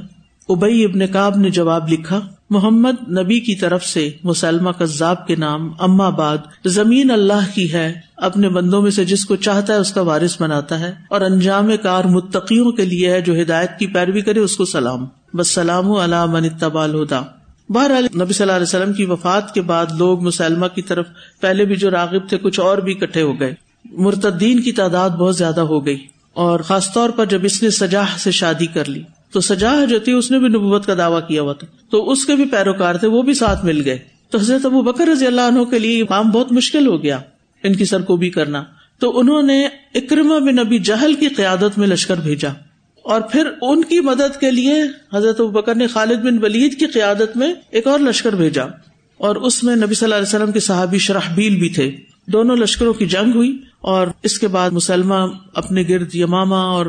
ابئی 0.49 0.85
ابن 0.85 1.07
کاب 1.07 1.37
نے 1.37 1.51
جواب 1.51 1.89
لکھا، 1.89 2.21
محمد 2.51 3.09
نبی 3.19 3.41
کی 3.41 3.55
طرف 3.55 3.85
سے 3.85 4.11
مسلمہ 4.25 4.71
کذاب 4.71 5.27
کے 5.27 5.37
نام، 5.37 5.71
اما 5.79 6.09
بعد، 6.09 6.39
زمین 6.65 7.11
اللہ 7.11 7.55
کی 7.55 7.73
ہے، 7.73 7.93
اپنے 8.17 8.49
بندوں 8.49 8.83
میں 8.83 8.91
سے 8.91 9.05
جس 9.05 9.25
کو 9.25 9.37
چاہتا 9.37 9.73
ہے 9.73 9.79
اس 9.79 9.93
کا 9.93 10.01
وارث 10.01 10.41
بناتا 10.43 10.81
ہے، 10.81 10.93
اور 11.11 11.21
انجام 11.21 11.71
کار 11.83 12.05
متقیوں 12.05 12.73
کے 12.73 12.85
لیے 12.85 13.11
ہے 13.11 13.21
جو 13.21 13.41
ہدایت 13.43 13.79
کی 13.79 13.87
پیروی 13.87 14.21
کرے، 14.21 14.41
اس 14.41 14.57
کو 14.57 14.65
سلام۔ 14.65 15.07
بس 15.35 15.49
سلام 15.49 15.91
علام 15.91 16.35
اتبال 16.35 17.03
ہدا 17.03 17.23
بہر 17.69 17.91
نبی 17.91 18.33
صلی 18.33 18.45
اللہ 18.45 18.53
علیہ 18.53 18.63
وسلم 18.63 18.93
کی 18.93 19.05
وفات 19.05 19.55
کے 19.55 19.61
بعد 19.61 19.87
لوگ 19.99 20.23
مسلمہ 20.23 20.67
کی 20.67 20.83
طرف 20.83 21.07
پہلے 21.41 21.65
بھی 21.65 21.77
جو 21.77 21.91
راغب 21.91 22.29
تھے 22.29 22.39
کچھ 22.39 22.61
اور 22.61 22.79
بھی 22.79 22.93
اکٹھے 22.93 23.23
ہو 23.23 23.41
گئے۔ 23.41 23.55
مرتدین 23.85 24.61
کی 24.61 24.73
تعداد 24.73 25.11
بہت 25.11 25.37
زیادہ 25.37 25.61
ہو 25.61 25.87
گئی۔ 25.87 26.07
اور 26.33 26.61
خاص 26.61 26.93
طور 26.93 27.11
پر 27.11 27.25
جب 27.25 27.45
اس 27.45 27.63
نے 27.63 27.71
سجاح 27.71 28.17
سے 28.19 28.31
شادی 28.31 28.67
کر 28.67 28.89
لی، 28.89 29.03
تو 29.33 29.41
سجاح 29.41 29.85
جو 29.85 29.99
تھی 29.99 30.13
اس 30.13 30.31
نے 30.31 30.39
بھی 30.39 30.49
نبوت 30.49 30.87
کا 30.87 30.95
دعویٰ 30.99 31.29
کیا 31.29 31.43
ہوا 31.43 31.53
تھا۔ 31.53 31.67
تو 31.91 32.11
اس 32.11 32.25
کے 32.25 32.35
بھی 32.35 32.45
پیروکار 32.45 32.95
تھے، 32.95 33.09
وہ 33.09 33.23
بھی 33.23 33.35
ساتھ 33.35 33.65
مل 33.65 33.83
گئے۔ 33.85 33.99
تو 34.31 34.39
حضرت 34.39 34.67
ابو 34.67 34.83
بکر 34.83 35.07
رضی 35.07 35.27
اللہ 35.27 35.41
عنہ 35.41 35.65
کے 35.65 35.79
لیے 35.79 36.07
کام 36.07 36.31
بہت 36.31 36.53
مشکل 36.53 36.87
ہو 36.87 37.03
گیا، 37.03 37.19
ان 37.63 37.77
کی 37.77 37.85
سر 37.85 38.03
کو 38.03 38.17
بھی 38.17 38.31
کرنا۔ 38.31 38.65
تو 38.99 39.19
انہوں 39.19 39.43
نے 39.43 39.67
اکرما 39.95 40.39
بن 40.39 40.57
نبی 40.57 40.79
جہل 40.79 41.15
کی 41.15 41.29
قیادت 41.29 41.79
میں 41.79 41.89
لشکر 41.89 42.17
بھیجا۔ 42.17 42.49
اور 43.11 43.21
پھر 43.21 43.49
ان 43.62 43.85
کی 43.85 44.00
مدد 44.00 44.40
کے 44.40 44.50
لیے 44.50 44.75
حضرت 45.14 45.40
بکر 45.40 45.75
نے 45.75 45.87
خالد 45.87 46.19
بن 46.19 46.45
ولید 46.45 46.79
کی 46.79 46.87
قیادت 46.87 47.37
میں 47.37 47.55
ایک 47.71 47.87
اور 47.87 48.00
لشکر 48.00 48.35
بھیجا 48.35 48.64
اور 49.19 49.37
اس 49.37 49.64
میں 49.64 49.76
نبی 49.76 49.95
صلی 49.95 50.05
اللہ 50.07 50.14
علیہ 50.14 50.26
وسلم 50.26 50.52
کے 50.52 50.61
صحابی 50.61 50.99
شرحبیل 50.99 51.59
بھی 51.59 51.69
تھے۔ 51.69 51.97
دونوں 52.26 52.57
لشکروں 52.57 52.93
کی 52.93 53.07
جنگ 53.07 53.35
ہوئی 53.35 53.59
اور 53.81 54.07
اس 54.23 54.38
کے 54.38 54.49
بعد 54.49 54.71
مسلمہ 54.71 55.14
اپنے 55.55 55.85
گرد 55.88 56.14
یماما 56.14 56.61
اور 56.61 56.87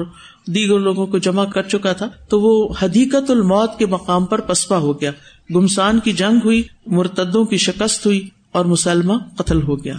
دیگر 0.48 0.80
لوگوں 0.80 1.08
کو 1.08 1.18
جمع 1.18 1.46
کر 1.46 1.62
چکا 1.62 1.94
تھا۔ 1.94 2.10
تو 2.30 2.42
وہ 2.42 2.74
حدیقت 2.82 3.32
الموت 3.32 3.80
کے 3.80 3.86
مقام 3.86 4.26
پر 4.26 4.42
پسپا 4.42 4.78
ہو 4.78 5.02
گیا۔ 5.02 5.12
گمسان 5.56 6.00
کی 6.00 6.12
جنگ 6.12 6.40
ہوئی، 6.46 6.64
مرتدوں 6.88 7.46
کی 7.46 7.58
شکست 7.58 8.06
ہوئی 8.06 8.30
اور 8.52 8.66
مسلمہ 8.66 9.14
قتل 9.36 9.62
ہو 9.62 9.84
گیا۔ 9.84 9.96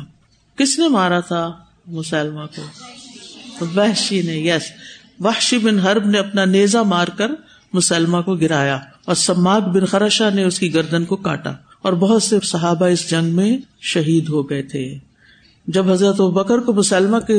کس 0.57 0.79
نے 0.79 0.89
مارا 0.89 1.21
تھا 1.21 1.53
مسلمہ 1.87 2.43
کو؟ 2.57 2.63
وحشی 3.77 4.23
نے، 4.23 4.39
یس۔ 4.39 4.82
وحشی 5.25 5.59
بن 5.59 5.79
حرب 5.79 6.07
نے 6.07 6.19
اپنا 6.19 6.45
نیزا 6.45 6.83
مار 6.83 7.09
کر 7.09 7.31
مسلمہ 7.73 8.21
کو 8.21 8.35
گرایا 8.35 8.79
اور 9.05 9.15
سماگ 9.15 9.61
بن 9.61 9.85
خرشا 9.85 10.31
نے 10.31 10.45
اس 10.45 10.59
کی 10.59 10.75
گردن 10.75 11.05
کو 11.05 11.17
کاٹا 11.17 11.53
اور 11.83 11.93
بہت 11.93 12.23
سے 12.23 12.37
صحابہ 12.43 12.87
اس 12.87 13.11
جنگ 13.11 13.25
میں 13.25 13.59
شہید 13.81 14.29
ہو 14.29 14.51
گئے 14.51 14.63
تھے۔ 14.63 14.99
جب 15.67 15.91
حضرت 15.91 16.21
بکر 16.21 16.59
کو 16.59 16.73
مسلمہ 16.73 17.17
کے 17.17 17.35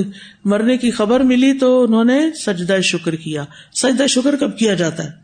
مرنے 0.45 0.77
کی 0.77 0.91
خبر 0.91 1.19
ملی 1.19 1.53
تو 1.53 1.83
انہوں 1.83 2.03
نے 2.03 2.19
سجدہ 2.45 2.81
شکر 2.83 3.15
کیا۔ 3.15 3.45
سجدہ 3.73 4.07
شکر 4.07 4.35
کب 4.35 4.57
کیا 4.57 4.73
جاتا 4.73 5.03
ہے؟ 5.03 5.22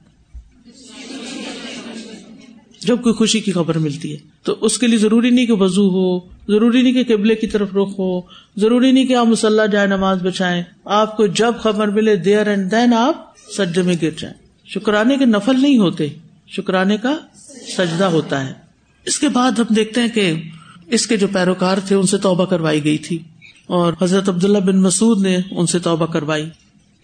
جب 2.81 3.01
کوئی 3.01 3.15
خوشی 3.15 3.39
کی 3.39 3.51
خبر 3.51 3.77
ملتی 3.77 4.11
ہے 4.11 4.17
تو 4.43 4.55
اس 4.61 4.77
کے 4.77 4.87
لیے 4.87 4.97
ضروری 4.97 5.29
نہیں 5.29 5.45
کہ 5.45 5.53
وضو 5.53 5.89
ہو، 5.89 6.19
ضروری 6.47 6.81
نہیں 6.81 7.03
کہ 7.03 7.15
قبلے 7.15 7.35
کی 7.35 7.47
طرف 7.47 7.67
رخ 7.75 7.99
ہو، 7.99 8.21
ضروری 8.57 8.91
نہیں 8.91 9.05
کہ 9.05 9.15
آپ 9.15 9.27
مسلح 9.27 9.65
جائے 9.65 9.87
نماز 9.87 10.23
بچائیں 10.23 10.63
آپ 10.85 11.17
کو 11.17 11.27
جب 11.27 11.53
خبر 11.59 11.87
ملے 11.87 12.15
دیر 12.15 12.47
اینڈ 12.47 12.71
دین 12.71 12.93
آپ 12.93 13.33
سجدے 13.57 13.81
میں 13.81 13.95
گر 14.01 14.09
جائیں۔ 14.17 14.37
شکرانے 14.65 15.17
کے 15.17 15.25
نفل 15.25 15.61
نہیں 15.61 15.77
ہوتے، 15.77 16.07
شکرانے 16.47 16.97
کا 16.97 17.17
سجدہ 17.77 18.05
ہوتا 18.05 18.47
ہے۔ 18.47 18.53
اس 19.05 19.19
کے 19.19 19.29
بعد 19.29 19.51
ہم 19.51 19.73
دیکھتے 19.73 20.01
ہیں 20.01 20.09
کہ 20.09 20.33
اس 20.87 21.07
کے 21.07 21.17
جو 21.17 21.27
پیروکار 21.33 21.77
تھے، 21.87 21.95
ان 21.95 22.05
سے 22.05 22.17
توبہ 22.17 22.45
کروائی 22.45 22.83
گئی 22.83 22.97
تھی۔ 22.97 23.19
اور 23.67 23.93
حضرت 24.01 24.29
عبداللہ 24.29 24.57
بن 24.57 24.81
مسعود 24.81 25.21
نے 25.21 25.37
ان 25.51 25.65
سے 25.65 25.79
توبہ 25.79 26.05
کروائی۔ 26.05 26.49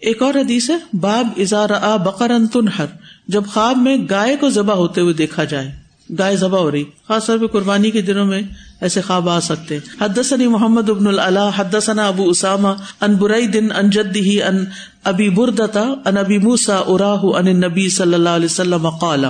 ایک 0.00 0.22
اور 0.22 0.34
حدیث 0.34 0.70
ہے، 0.70 0.76
باب 0.92 1.28
ازار 1.36 1.70
آ 1.70 1.96
بقر 1.96 2.32
تنہر 2.52 2.84
جب 3.28 3.44
خواب 3.46 3.76
میں 3.76 3.96
گائے 4.10 4.36
کو 4.36 4.50
ذبح 4.50 4.74
ہوتے 4.74 5.00
ہوئے 5.00 5.14
دیکھا 5.14 5.44
جائے۔ 5.44 5.70
گائے 6.18 6.36
ذبح 6.36 6.58
ہو 6.58 6.70
رہی۔ 6.70 6.84
خاص 7.08 7.26
طور 7.26 7.38
پہ 7.38 7.46
قربانی 7.46 7.90
کے 7.90 8.02
دنوں 8.02 8.26
میں 8.26 8.42
ایسے 8.80 9.00
خواب 9.00 9.28
آ 9.28 9.40
سکتے 9.40 9.78
حدثني 10.00 10.46
محمد 10.46 10.90
ابن 10.90 11.06
اللہ 11.06 11.50
حدثنا 11.56 12.08
ابو 12.08 12.28
اسامہ 12.28 12.68
ان 13.00 13.14
برائی 13.14 13.46
دن 13.46 13.68
ان 13.76 13.90
جدی 13.90 14.42
ان 14.42 14.64
ابی 15.04 15.30
بردتا 15.30 15.82
ان 16.04 16.16
ابی 16.16 16.38
موسا 16.38 16.80
اراہ 16.86 17.24
ان 17.24 17.60
نبی 17.60 17.88
صلی 17.88 18.14
اللہ 18.14 18.28
علیہ 18.28 18.44
وسلم 18.44 18.90
قال۔ 18.90 19.24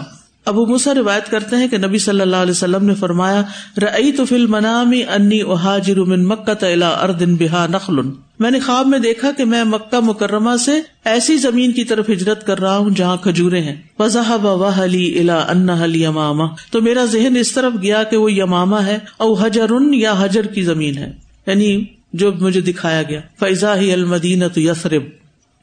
ابو 0.45 0.67
موسا 0.67 0.95
روایت 0.95 1.31
کرتے 1.31 1.57
ہیں 1.57 1.69
کہ 1.69 1.79
نبی 1.79 1.99
صلی 1.99 2.21
اللہ 2.21 2.37
علیہ 2.37 2.51
وسلم 2.51 2.85
نے 2.85 2.95
فرمایا 2.95 3.43
رئی 3.83 4.13
تو 4.13 4.25
فل 4.25 4.47
منامی 4.47 5.03
انی 5.05 5.43
احاجر 5.43 5.97
من 5.97 6.25
مکہ 6.25 6.65
الا 6.65 6.89
اردن 6.89 7.37
بہا 7.37 7.67
نخل۔ 7.67 8.01
میں 8.39 8.51
نے 8.51 8.61
خواب 8.61 8.87
میں 8.87 8.99
دیکھا 8.99 9.31
کہ 9.37 9.45
میں 9.45 9.65
مکہ 9.65 10.01
مکرمہ 10.01 10.57
سے 10.57 10.73
ایسی 11.05 11.37
زمین 11.37 11.73
کی 11.73 11.85
طرف 11.85 12.11
ہجرت 12.11 12.47
کر 12.47 12.59
رہا 12.61 12.77
ہوں 12.77 12.91
جہاں 12.91 13.17
کھجورے 13.17 13.61
ہیں۔ 13.61 13.77
وضاح 13.99 14.31
واہلی 14.31 15.19
الا 15.19 15.39
ان 15.39 15.69
یماما 15.95 16.45
تو 16.71 16.83
میرا 16.83 17.05
ذہن 17.05 17.37
اس 17.37 17.53
طرف 17.53 17.73
گیا 17.83 18.03
کہ 18.03 18.17
وہ 18.17 18.33
یماما 18.33 18.87
ہے 18.87 18.99
او 19.17 19.33
حجر 19.35 19.71
یا 19.93 20.15
حجر 20.19 20.47
کی 20.47 20.63
زمین 20.63 20.99
ہے۔ 20.99 21.13
یعنی 21.47 21.85
جو 22.13 22.33
مجھے 22.33 22.61
دکھایا 22.61 23.03
گیا۔ 23.03 23.21
فیضا 23.39 23.77
ہی 23.77 23.93
المدینہ 23.93 24.45
تو 24.55 24.61
یسرب 24.61 25.03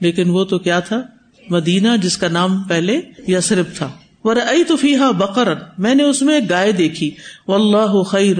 لیکن 0.01 0.29
وہ 0.29 0.43
تو 0.43 0.59
کیا 0.59 0.79
تھا؟ 0.79 1.01
مدینہ 1.49 1.87
جس 2.01 2.17
کا 2.17 2.27
نام 2.27 2.63
پہلے 2.63 3.01
یسرب 3.27 3.65
تھا۔ 3.77 3.91
تو 4.67 4.75
فیحا 4.75 5.11
بکر 5.11 5.49
میں 5.77 5.95
نے 5.95 6.03
اس 6.03 6.21
میں 6.21 6.39
گائے 6.49 6.71
دیکھی۔ 6.71 7.11
و 7.47 7.53
اللہ 7.53 8.03
خیر 8.03 8.37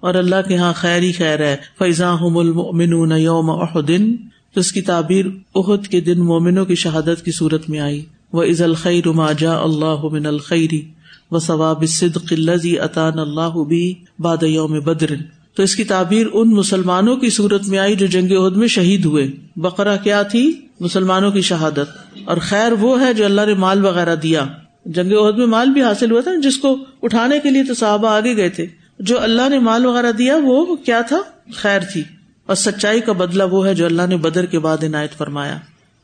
اور 0.00 0.14
اللہ 0.14 0.48
کے 0.48 0.54
یہاں 0.54 0.72
خیر 0.76 1.02
ہی 1.02 1.12
خیر 1.12 1.40
ہے۔ 1.40 1.56
فیضا 1.78 2.12
المؤمنون 2.12 3.12
یوم 3.16 3.50
احدن 3.50 4.16
تو 4.54 4.60
اس 4.60 4.72
کی 4.72 4.80
تعبیر 4.80 5.24
احد 5.54 5.88
کے 5.88 6.00
دن 6.00 6.20
مومنوں 6.20 6.64
کی 6.64 6.74
شہادت 6.74 7.24
کی 7.24 7.32
صورت 7.32 7.70
میں 7.70 7.80
آئی۔ 7.80 8.04
وہ 8.32 8.42
از 8.42 8.62
الخیر 8.62 9.08
ما 9.08 9.32
جا 9.32 9.56
اللہ 9.56 10.04
من 10.12 10.26
الخیری 10.26 10.82
و 11.30 11.38
ثواب 11.38 11.84
صدق 11.88 12.32
الذي 12.32 12.78
اطان 12.78 13.18
اللہ 13.18 13.64
بھی 13.68 13.94
باد 14.18 14.42
یوم 14.42 14.80
بدر۔ 14.80 15.10
تو 15.54 15.62
اس 15.62 15.76
کی 15.76 15.84
تعبیر 15.84 16.26
ان 16.32 16.50
مسلمانوں 16.50 17.16
کی 17.16 17.30
صورت 17.30 17.68
میں 17.68 17.78
آئی 17.78 17.94
جو 17.94 18.06
جنگ 18.06 18.32
عہد 18.32 18.56
میں 18.56 18.68
شہید 18.68 19.04
ہوئے۔ 19.04 19.28
بقرہ 19.56 19.96
کیا 20.02 20.22
تھی؟ 20.22 20.52
مسلمانوں 20.80 21.30
کی 21.30 21.40
شہادت۔ 21.40 22.18
اور 22.24 22.36
خیر 22.40 22.72
وہ 22.72 23.00
ہے 23.00 23.14
جو 23.14 23.24
اللہ 23.24 23.40
نے 23.46 23.54
مال 23.54 23.84
وغیرہ 23.84 24.16
دیا۔ 24.16 24.46
جنگ 24.86 25.12
عہد 25.12 25.38
میں 25.38 25.46
مال 25.46 25.70
بھی 25.70 25.82
حاصل 25.82 26.10
ہوا 26.10 26.20
تھا، 26.20 26.30
جس 26.42 26.56
کو 26.56 26.76
اٹھانے 27.02 27.38
کے 27.42 27.50
لیے 27.50 27.64
تو 27.64 27.74
صحابہ 27.74 28.08
آگے 28.08 28.36
گئے 28.36 28.48
تھے۔ 28.48 28.66
جو 29.00 29.20
اللہ 29.20 29.48
نے 29.48 29.58
مال 29.58 29.86
وغیرہ 29.86 30.12
دیا، 30.12 30.36
وہ 30.42 30.76
کیا 30.76 31.00
تھا؟ 31.00 31.20
خیر 31.54 31.80
تھی۔ 31.80 32.02
اور 32.46 32.56
سچائی 32.56 33.00
کا 33.00 33.12
بدلہ 33.12 33.42
وہ 33.42 33.66
ہے 33.66 33.74
جو 33.74 33.86
اللہ 33.86 34.02
نے 34.08 34.16
بدر 34.16 34.46
کے 34.46 34.58
بعد 34.58 34.84
عنایت 34.84 35.12
فرمایا۔ 35.12 35.58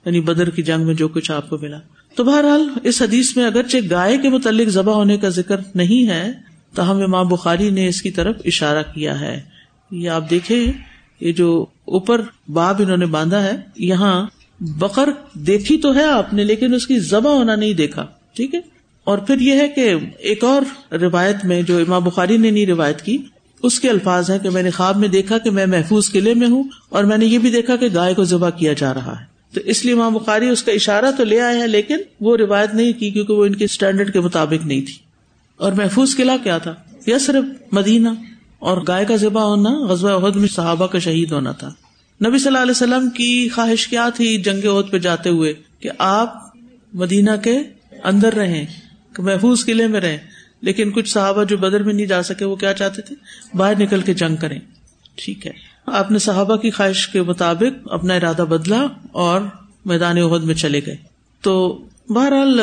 یعنی 0.07 0.21
بدر 0.21 0.51
کی 0.51 0.63
جنگ 0.63 0.87
میں 0.87 0.95
جو 0.95 1.09
کچھ 1.09 1.33
آپ 1.33 1.51
کو 1.51 1.59
ملا۔ 1.59 1.79
تو 2.15 2.25
بہرحال، 2.25 2.69
اس 2.83 3.03
حدیث 3.03 3.37
میں 3.37 3.45
اگرچہ 3.45 3.77
گائے 3.91 4.19
کے 4.19 4.29
متعلق 4.29 4.69
ذبح 4.69 4.93
ہونے 4.93 5.17
کا 5.17 5.29
ذکر 5.29 5.57
نہیں 5.75 6.09
ہے 6.09 6.33
تو 6.75 6.91
ہم 6.91 7.11
ماں 7.11 7.25
بخاری 7.25 7.71
نے 7.71 7.89
اس 7.89 8.03
کی 8.03 8.11
طرف 8.11 8.37
اشارہ 8.45 8.83
کیا 8.95 9.21
ہے۔ 9.21 9.43
یہ 9.91 10.11
آپ 10.11 10.31
دیکھیں، 10.31 10.73
یہ 11.21 11.33
جو 11.33 11.67
اوپر 11.85 12.21
باب 12.49 12.83
انہوں 12.83 12.97
نے 12.97 13.07
باندھا 13.07 13.43
ہے، 13.43 13.57
یہاں 13.77 14.27
بکر 14.61 15.11
دیکھی 15.33 15.79
تو 15.79 15.95
ہے 15.95 16.05
آپ 16.05 16.35
نے، 16.35 16.45
لیکن 16.45 16.75
اس 16.75 16.87
کی 16.87 17.01
ذبح 17.01 17.31
ہونا 17.31 17.57
نہیں 17.57 17.75
دیکھا۔ 17.75 18.07
ٹھیک 18.33 18.55
ہے؟ 18.55 18.76
اور 19.07 19.19
پھر 19.19 19.41
یہ 19.41 19.53
ہے 19.53 19.69
کہ 19.69 19.95
ایک 20.19 20.45
اور 20.45 20.95
روایت 20.95 21.37
میں 21.45 21.63
جو 21.63 21.79
امام 21.79 22.05
بخاری 22.05 22.37
نے 22.37 22.51
نہیں 22.51 22.67
روایت 22.67 23.03
کی، 23.03 23.19
اس 23.63 23.81
کے 23.81 23.91
الفاظ 23.91 24.31
ہیں 24.31 24.39
کہ 24.39 24.51
میں 24.51 24.63
نے 24.63 24.71
خواب 24.71 24.97
میں 24.97 25.09
دیکھا 25.09 25.39
کہ 25.39 25.51
میں 25.51 25.67
محفوظ 25.67 26.11
قلعے 26.13 26.35
میں 26.35 26.49
ہوں 26.49 26.65
اور 26.89 27.05
میں 27.05 27.19
نے 27.19 27.27
یہ 27.27 27.39
بھی 27.39 27.51
دیکھا 27.51 27.77
کہ 27.77 27.89
گائے 27.95 28.15
کو 28.15 28.25
ذبح 28.25 28.51
کیا 28.51 28.73
جا 28.73 28.95
رہا 28.95 29.21
ہے۔ 29.21 29.25
تو 29.55 29.61
اس 29.65 29.85
لیے 29.85 29.95
امام 29.95 30.15
بخاری 30.15 30.49
اس 30.49 30.63
کا 30.63 30.73
اشارہ 30.73 31.11
تو 31.17 31.25
لے 31.25 31.41
آئے 31.41 31.59
ہیں، 31.59 31.67
لیکن 31.67 31.97
وہ 32.21 32.37
روایت 32.37 32.75
نہیں 32.75 32.93
کی 32.93 33.11
کیونکہ 33.11 33.33
وہ 33.33 33.47
ان 33.47 33.55
کے 33.55 33.65
اسٹینڈرڈ 33.65 34.13
کے 34.13 34.21
مطابق 34.21 34.67
نہیں 34.67 34.81
تھی۔ 34.81 34.95
اور 35.57 35.73
محفوظ 35.73 36.17
قلعہ 36.17 36.37
کیا 36.43 36.59
تھا؟ 36.59 36.75
یا 37.07 37.19
صرف 37.19 37.45
مدینہ؟ 37.73 38.09
اور 38.59 38.81
گائے 38.89 39.05
کا 39.05 39.17
ذبح 39.17 39.43
ہونا، 39.43 39.71
غزوہ 39.71 40.27
عہد 40.27 40.37
میں 40.37 40.49
صحابہ 40.49 40.87
کا 40.87 40.99
شہید 40.99 41.33
ہونا 41.33 41.53
تھا۔ 41.53 41.69
نبی 42.27 42.39
صلی 42.39 42.47
اللہ 42.47 42.59
علیہ 42.59 42.71
وسلم 42.71 43.11
کی 43.11 43.49
خواہش 43.49 43.89
کیا 43.89 44.09
تھی 44.15 44.43
جنگ 44.43 44.67
عہد 44.67 44.91
پہ 44.91 44.99
جاتے 44.99 45.31
ہوئے 45.31 45.53
کہ 45.81 45.91
آپ 45.99 46.53
مدینہ 46.95 47.31
کے 47.43 47.59
اندر 48.05 48.35
رہیں؟ 48.35 48.67
محفوظ 49.21 49.65
قلعے 49.65 49.87
میں 49.87 50.01
رہیں۔ 50.01 50.19
لیکن 50.61 50.91
کچھ 50.91 51.09
صحابہ 51.09 51.45
جو 51.45 51.57
بدر 51.57 51.83
میں 51.83 51.95
نہیں 51.95 52.07
جا 52.07 52.23
سکے، 52.23 52.45
وہ 52.45 52.57
کیا 52.57 52.73
چاہتے 52.73 53.03
تھے؟ 53.03 53.15
باہر 53.57 53.79
نکل 53.79 54.01
کے 54.01 54.15
جنگ 54.15 54.37
کریں۔ 54.37 54.61
ٹھیک 55.15 55.47
ہے۔ 55.47 55.53
آپ 55.87 56.11
نے 56.11 56.19
صحابہ 56.19 56.57
کی 56.57 56.71
خواہش 56.71 57.09
کے 57.09 57.23
مطابق 57.23 57.89
اپنا 57.91 58.15
ارادہ 58.15 58.43
بدلا 58.43 58.87
اور 59.13 59.41
میدان 59.85 60.19
عہد 60.19 60.45
میں 60.45 60.55
چلے 60.55 60.81
گئے۔ 60.87 60.97
تو 61.41 61.85
بہرحال، 62.09 62.61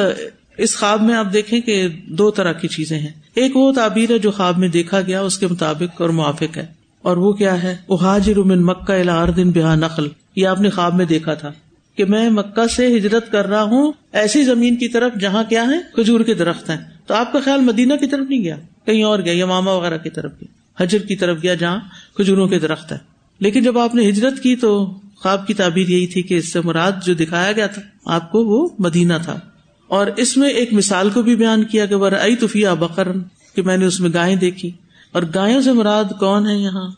اس 0.58 0.78
خواب 0.78 1.02
میں 1.02 1.16
آپ 1.16 1.34
دیکھیں 1.34 1.62
کہ 1.62 1.88
دو 2.08 2.32
طرح 2.32 2.52
کی 2.52 2.68
چیزیں 2.68 3.00
ہیں۔ 3.00 3.22
ایک 3.36 3.58
وہ 3.58 3.74
تعبیر 3.74 4.12
ہے 4.12 4.20
جو 4.20 4.32
خواب 4.32 4.58
میں 4.58 4.68
دیکھا 4.68 5.02
گیا، 5.02 5.22
اس 5.22 5.38
کے 5.38 5.48
مطابق 5.48 6.02
اور 6.02 6.10
موافق 6.10 6.58
ہے۔ 6.58 6.66
اور 7.02 7.18
وہ 7.18 7.34
کیا 7.34 7.64
ہے؟ 7.64 7.78
حاجر 8.02 8.38
من 8.38 8.64
مکہ 8.66 8.92
الاردن 8.92 9.52
بہا 9.52 9.76
نقل 9.76 10.08
یہ 10.36 10.48
آپ 10.48 10.62
نے 10.62 10.70
خواب 10.70 10.96
میں 10.96 11.06
دیکھا 11.06 11.34
تھا۔ 11.34 11.52
کہ 11.98 12.06
میں 12.06 12.30
مکہ 12.30 12.68
سے 12.68 12.98
ہجرت 12.98 13.32
کر 13.32 13.48
رہا 13.48 13.64
ہوں، 13.64 13.92
ایسی 14.12 14.44
زمین 14.44 14.76
کی 14.76 14.88
طرف 14.88 15.12
جہاں 15.20 15.44
کیا 15.50 15.64
ہے 15.64 15.78
کھجور 15.96 16.20
کے 16.20 16.34
درخت 16.34 16.70
ہیں۔ 16.70 16.78
تو 17.08 17.14
آپ 17.14 17.34
کا 17.34 17.40
خیال 17.44 17.62
مدینہ 17.62 17.94
کی 17.94 18.08
طرف 18.08 18.26
نہیں 18.30 18.44
گیا، 18.44 18.56
کہیں 18.86 19.04
اور 19.04 19.20
گیا 19.20 19.34
یا 19.34 19.46
ماما 19.46 19.72
وغیرہ 19.72 19.98
کی 19.98 20.10
طرف 20.10 20.32
گیا، 20.42 20.84
حجر 20.84 21.00
کی 21.00 21.16
طرف 21.16 21.44
گیا 21.44 21.54
جہاں 21.54 21.80
کھجوروں 22.16 22.48
کے 22.48 22.60
درخت 22.60 22.92
ہے 22.92 22.98
لیکن 23.40 23.64
جب 23.64 23.78
آپ 23.78 23.96
نے 23.96 24.10
ہجرت 24.10 24.40
کی 24.40 24.56
تو 24.56 25.00
خواب 25.16 25.48
کی 25.48 25.54
تعبیر 25.54 25.90
یہی 25.90 26.08
تھی 26.08 26.22
کہ 26.22 26.34
اس 26.34 26.54
سے 26.54 26.62
مراد 26.62 26.92
جو 27.06 27.14
دکھایا 27.14 27.52
گیا 27.52 27.68
تھا، 27.68 27.82
آپ 28.06 28.32
کو 28.32 28.46
وہ 28.46 28.70
مدینہ 28.80 29.14
تھا۔ 29.24 29.40
اور 29.88 30.08
اس 30.18 30.38
میں 30.38 30.50
ایک 30.50 30.74
مثال 30.74 31.10
کو 31.10 31.22
بھی 31.22 31.36
بیان 31.36 31.64
کیا 31.64 31.86
کہ 31.86 31.96
وہ 31.96 32.10
ائی 32.22 32.36
توفیہ 32.36 32.68
بکر 32.80 33.08
کہ 33.56 33.62
میں 33.62 33.78
نے 33.78 33.86
اس 33.86 34.00
میں 34.00 34.10
گائے 34.14 34.36
دیکھی۔ 34.36 34.72
اور 35.12 35.24
گایوں 35.36 35.62
سے 35.62 35.72
مراد 35.72 36.04
کون 36.20 36.48
ہے 36.48 36.58
یہاں؟ 36.58 36.92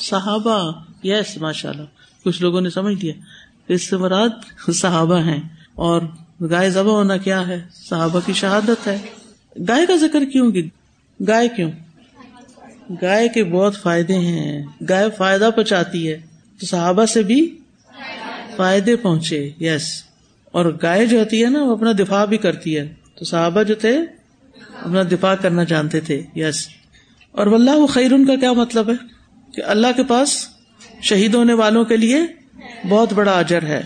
صحابہ۔ 0.00 0.72
یس 1.04 1.36
ماشاء 1.36 1.70
اللہ 1.70 1.84
کچھ 2.24 2.42
لوگوں 2.42 2.60
نے 2.60 2.70
سمجھ 2.70 3.04
لیا۔ 3.04 3.12
اس 3.68 3.82
سے 3.82 3.96
مراد 3.96 4.28
صحابہ 4.74 5.18
ہیں۔ 5.18 5.40
اور 5.74 6.02
گائے 6.50 6.70
ذبح 6.70 6.90
ہونا 6.90 7.16
کیا 7.16 7.48
ہے؟ 7.48 7.62
صحابہ 7.74 8.20
کی 8.26 8.32
شہادت 8.32 8.86
ہے۔ 8.86 8.98
گائے 9.68 9.86
کا 9.86 9.96
ذکر 9.96 10.24
کیوں 10.24 10.52
کی؟ 10.52 10.68
گائے 11.28 11.48
کیوں؟ 11.48 11.70
گائے 13.02 13.28
کے 13.28 13.44
بہت 13.44 13.76
فائدے 13.82 14.14
ہیں۔ 14.14 14.62
گائے 14.88 15.08
فائدہ 15.16 15.50
پہنچاتی 15.56 16.10
ہے۔ 16.10 16.20
تو 16.60 16.66
صحابہ 16.66 17.04
سے 17.04 17.22
بھی 17.22 17.58
فائدے 18.56 18.96
پہنچے 18.96 19.50
یس 19.60 20.02
اور 20.52 20.78
گائے 20.82 21.06
جو 21.06 21.18
ہوتی 21.18 21.44
ہے 21.44 21.50
نا، 21.50 21.62
وہ 21.62 21.72
اپنا 21.72 21.92
دفاع 21.92 22.24
بھی 22.24 22.36
کرتی 22.36 22.78
ہے۔ 22.78 22.94
تو 23.14 23.24
صحابہ 23.24 23.62
جو 23.62 23.74
تھے، 23.74 23.98
اپنا 24.80 25.02
دفاع 25.02 25.34
کرنا 25.34 25.64
جانتے 25.64 26.00
تھے 26.00 26.22
یس 26.36 26.68
اور 27.32 27.46
واللہ 27.46 27.86
خیر 27.86 28.12
ان 28.12 28.26
کا 28.26 28.36
کیا 28.36 28.52
مطلب 28.52 28.90
ہے؟ 28.90 28.94
کہ 29.52 29.62
اللہ 29.64 29.86
کے 29.96 30.02
پاس 30.02 30.48
شہید 31.02 31.34
ہونے 31.34 31.52
والوں 31.52 31.84
کے 31.84 31.96
لیے 31.96 32.20
بہت 32.88 33.12
بڑا 33.12 33.32
اجر 33.32 33.62
ہے۔ 33.62 33.82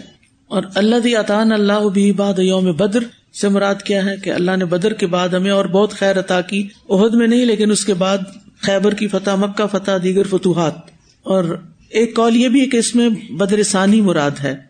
اور 0.47 0.63
اللہ 0.75 0.97
دی 0.97 1.15
عطان 1.15 1.53
اللہ 1.53 1.89
بھی 1.89 2.13
باد 2.13 2.39
یوم 2.39 2.73
بدر 2.73 2.99
سے 3.41 3.49
مراد 3.49 3.75
کیا 3.75 4.05
ہے 4.05 4.17
کہ 4.17 4.31
اللہ 4.31 4.57
نے 4.57 4.65
بدر 4.65 4.93
کے 4.93 5.07
بعد 5.07 5.29
ہمیں 5.29 5.51
اور 5.51 5.65
بہت 5.65 5.93
خیر 5.93 6.19
عطا 6.19 6.41
کی۔ 6.41 6.69
عہد 6.91 7.15
میں 7.15 7.27
نہیں 7.27 7.45
لیکن 7.45 7.71
اس 7.71 7.85
کے 7.85 7.95
بعد 7.95 8.19
خیبر 8.63 8.95
کی 8.95 9.09
فتح، 9.09 9.31
مکہ 9.31 9.67
فتح، 9.67 9.91
دیگر 10.03 10.23
فتوحات۔ 10.25 10.75
اور 11.23 11.63
ایک 11.91 12.17
کال 12.17 12.37
یہ 12.37 12.49
بھی 12.49 12.61
ہے 12.61 12.67
کہ 12.67 12.77
اس 12.77 12.95
میں 12.95 13.09
بدر 13.31 13.63
ثانی 13.63 14.01
مراد 14.01 14.31
ہے۔ 14.43 14.68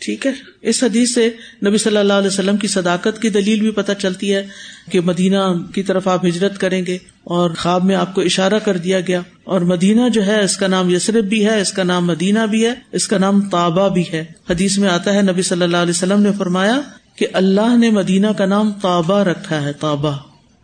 ٹھیک 0.00 0.26
ہے؟ 0.26 0.32
اس 0.62 0.84
حدیث 0.84 1.14
سے 1.14 1.30
نبی 1.66 1.78
صلی 1.78 1.96
اللہ 1.96 2.12
علیہ 2.12 2.26
وسلم 2.26 2.56
کی 2.56 2.66
صداقت 2.66 3.22
کی 3.22 3.28
دلیل 3.28 3.60
بھی 3.60 3.70
پتہ 3.70 3.92
چلتی 3.98 4.34
ہے 4.34 4.46
کہ 4.90 5.00
مدینہ 5.00 5.36
کی 5.74 5.82
طرف 5.82 6.08
آپ 6.08 6.26
ہجرت 6.26 6.58
کریں 6.58 6.86
گے 6.86 6.98
اور 7.24 7.50
خواب 7.58 7.84
میں 7.84 7.96
آپ 7.96 8.14
کو 8.14 8.20
اشارہ 8.20 8.58
کر 8.58 8.76
دیا 8.76 9.00
گیا۔ 9.00 9.20
اور 9.44 9.60
مدینہ 9.60 10.08
جو 10.08 10.26
ہے، 10.26 10.44
اس 10.44 10.56
کا 10.56 10.66
نام 10.66 10.90
یسرف 10.90 11.24
بھی 11.24 11.46
ہے، 11.46 11.60
اس 11.60 11.72
کا 11.72 11.82
نام 11.82 12.06
مدینہ 12.06 12.38
بھی 12.50 12.66
ہے، 12.66 12.74
اس 12.92 13.08
کا 13.08 13.18
نام 13.18 13.40
تابا 13.40 13.88
بھی 13.88 14.04
ہے۔ 14.12 14.24
حدیث 14.50 14.78
میں 14.78 14.88
آتا 14.88 15.14
ہے، 15.14 15.22
نبی 15.22 15.42
صلی 15.42 15.62
اللہ 15.62 15.76
علیہ 15.76 15.90
وسلم 15.90 16.22
نے 16.22 16.30
فرمایا 16.38 16.80
کہ 17.16 17.26
اللہ 17.32 17.76
نے 17.76 17.90
مدینہ 17.90 18.26
کا 18.26 18.46
نام 18.46 18.72
تابا 18.72 19.24
رکھا 19.24 19.62
ہے 19.62 19.72
تابا 19.72 20.12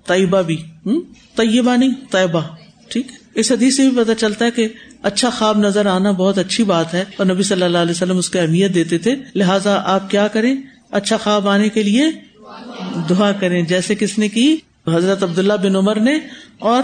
طیبہ 0.06 0.42
بھی۔ 0.42 0.56
طیبہ 1.36 1.76
نہیں، 1.76 1.92
طیبہ۔ 2.10 2.40
ٹھیک 2.88 3.06
اس 3.34 3.52
حدیث 3.52 3.76
سے 3.76 3.88
بھی 3.88 4.04
پتہ 4.04 4.12
چلتا 4.18 4.44
ہے 4.44 4.50
کہ 4.50 4.68
اچھا 5.02 5.30
خواب 5.30 5.58
نظر 5.58 5.86
آنا 5.86 6.10
بہت 6.10 6.38
اچھی 6.38 6.64
بات 6.64 6.94
ہے 6.94 7.04
اور 7.16 7.26
نبی 7.26 7.42
صلی 7.42 7.62
اللہ 7.62 7.78
علیہ 7.78 7.90
وسلم 7.90 8.16
اس 8.16 8.30
کی 8.30 8.38
اہمیت 8.38 8.74
دیتے 8.74 8.98
تھے۔ 8.98 9.16
لہٰذا 9.34 9.82
آپ 9.84 10.10
کیا 10.10 10.28
کریں؟ 10.28 10.54
اچھا 10.90 11.16
خواب 11.16 11.48
آنے 11.48 11.68
کے 11.68 11.82
لیے 11.82 12.04
دعا 13.10 13.32
کریں۔ 13.32 13.62
جیسے 13.62 13.94
کس 13.94 14.18
نے 14.18 14.28
کی؟ 14.28 14.56
حضرت 14.94 15.22
عبداللہ 15.22 15.52
بن 15.52 15.76
عمر 15.76 16.00
نے 16.00 16.18
اور 16.58 16.82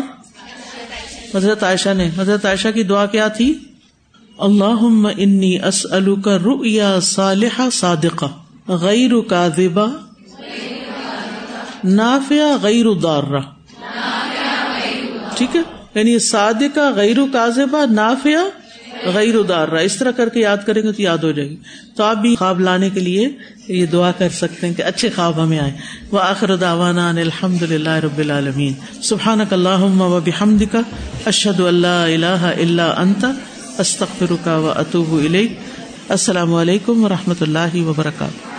حضرت 1.35 1.62
عائشہ 1.62 1.88
نے۔ 1.96 2.11
حضرت 2.18 2.44
عائشہ 2.44 2.68
کی 2.68 2.83
دعا 2.83 3.07
کیا 3.07 3.28
تھی؟ 3.28 3.59
اللہ 4.38 5.11
انی 5.16 5.59
اسلو 5.62 6.16
کا 6.16 6.38
رو 6.38 6.64
یا 6.64 6.98
صادقہ، 7.72 8.26
غیر 8.68 9.20
کا 9.20 9.48
دبا 9.57 9.87
نافیا 11.85 12.57
غیر 12.62 12.92
دار 12.92 13.22
ٹھیک 15.35 15.57
ہے؟ 15.57 15.78
یعنی 15.94 16.18
صادقہ 16.18 16.92
غیر 16.94 17.16
کاذبہ 17.33 17.85
نافیا 17.90 18.44
غیر 19.14 19.35
ادار 19.35 19.68
رہا 19.68 19.81
اس 19.81 19.96
طرح 19.96 20.11
کر 20.11 20.29
کے 20.29 20.40
یاد 20.40 20.57
کریں 20.66 20.83
گے 20.83 20.92
تو 20.92 21.03
یاد 21.03 21.18
ہو 21.18 21.33
جائے 21.33 21.48
گی۔ 21.48 21.57
تو 21.96 22.03
آپ 22.03 22.16
بھی 22.16 22.37
خواب 22.37 22.61
لانے 22.61 22.90
کے 22.90 23.01
لیے 23.01 23.29
یہ 23.68 23.87
دعا 23.87 24.12
کر 24.12 24.29
سکتے 24.29 24.66
ہیں 24.66 24.74
کہ 24.74 24.83
اچھے 24.83 25.11
خواب 25.16 25.42
ہمیں 25.42 25.59
آئے۔ 25.59 25.70
وہ 26.11 26.20
آخر 26.20 26.57
داوانا 26.57 27.09
الحمد 27.09 27.62
للہ 27.62 27.90
رب 27.90 28.18
العالمین۔ 28.18 28.72
سبحان 29.03 29.40
اللہ 29.51 29.83
و 29.83 30.20
بحمد 30.24 30.62
کا 30.72 30.81
اشد 31.27 31.61
اللہ 31.61 31.87
اللہ 31.87 32.53
اللہ 32.59 32.83
انت 32.83 33.24
استخر 33.79 34.33
کا 34.44 34.57
و 34.57 34.72
اطوب 34.77 35.37
السلام 36.09 36.55
علیکم 36.55 37.05
و 37.05 37.09
رحمۃ 37.09 37.40
اللہ 37.40 37.77
وبرکاتہ۔ 37.77 38.58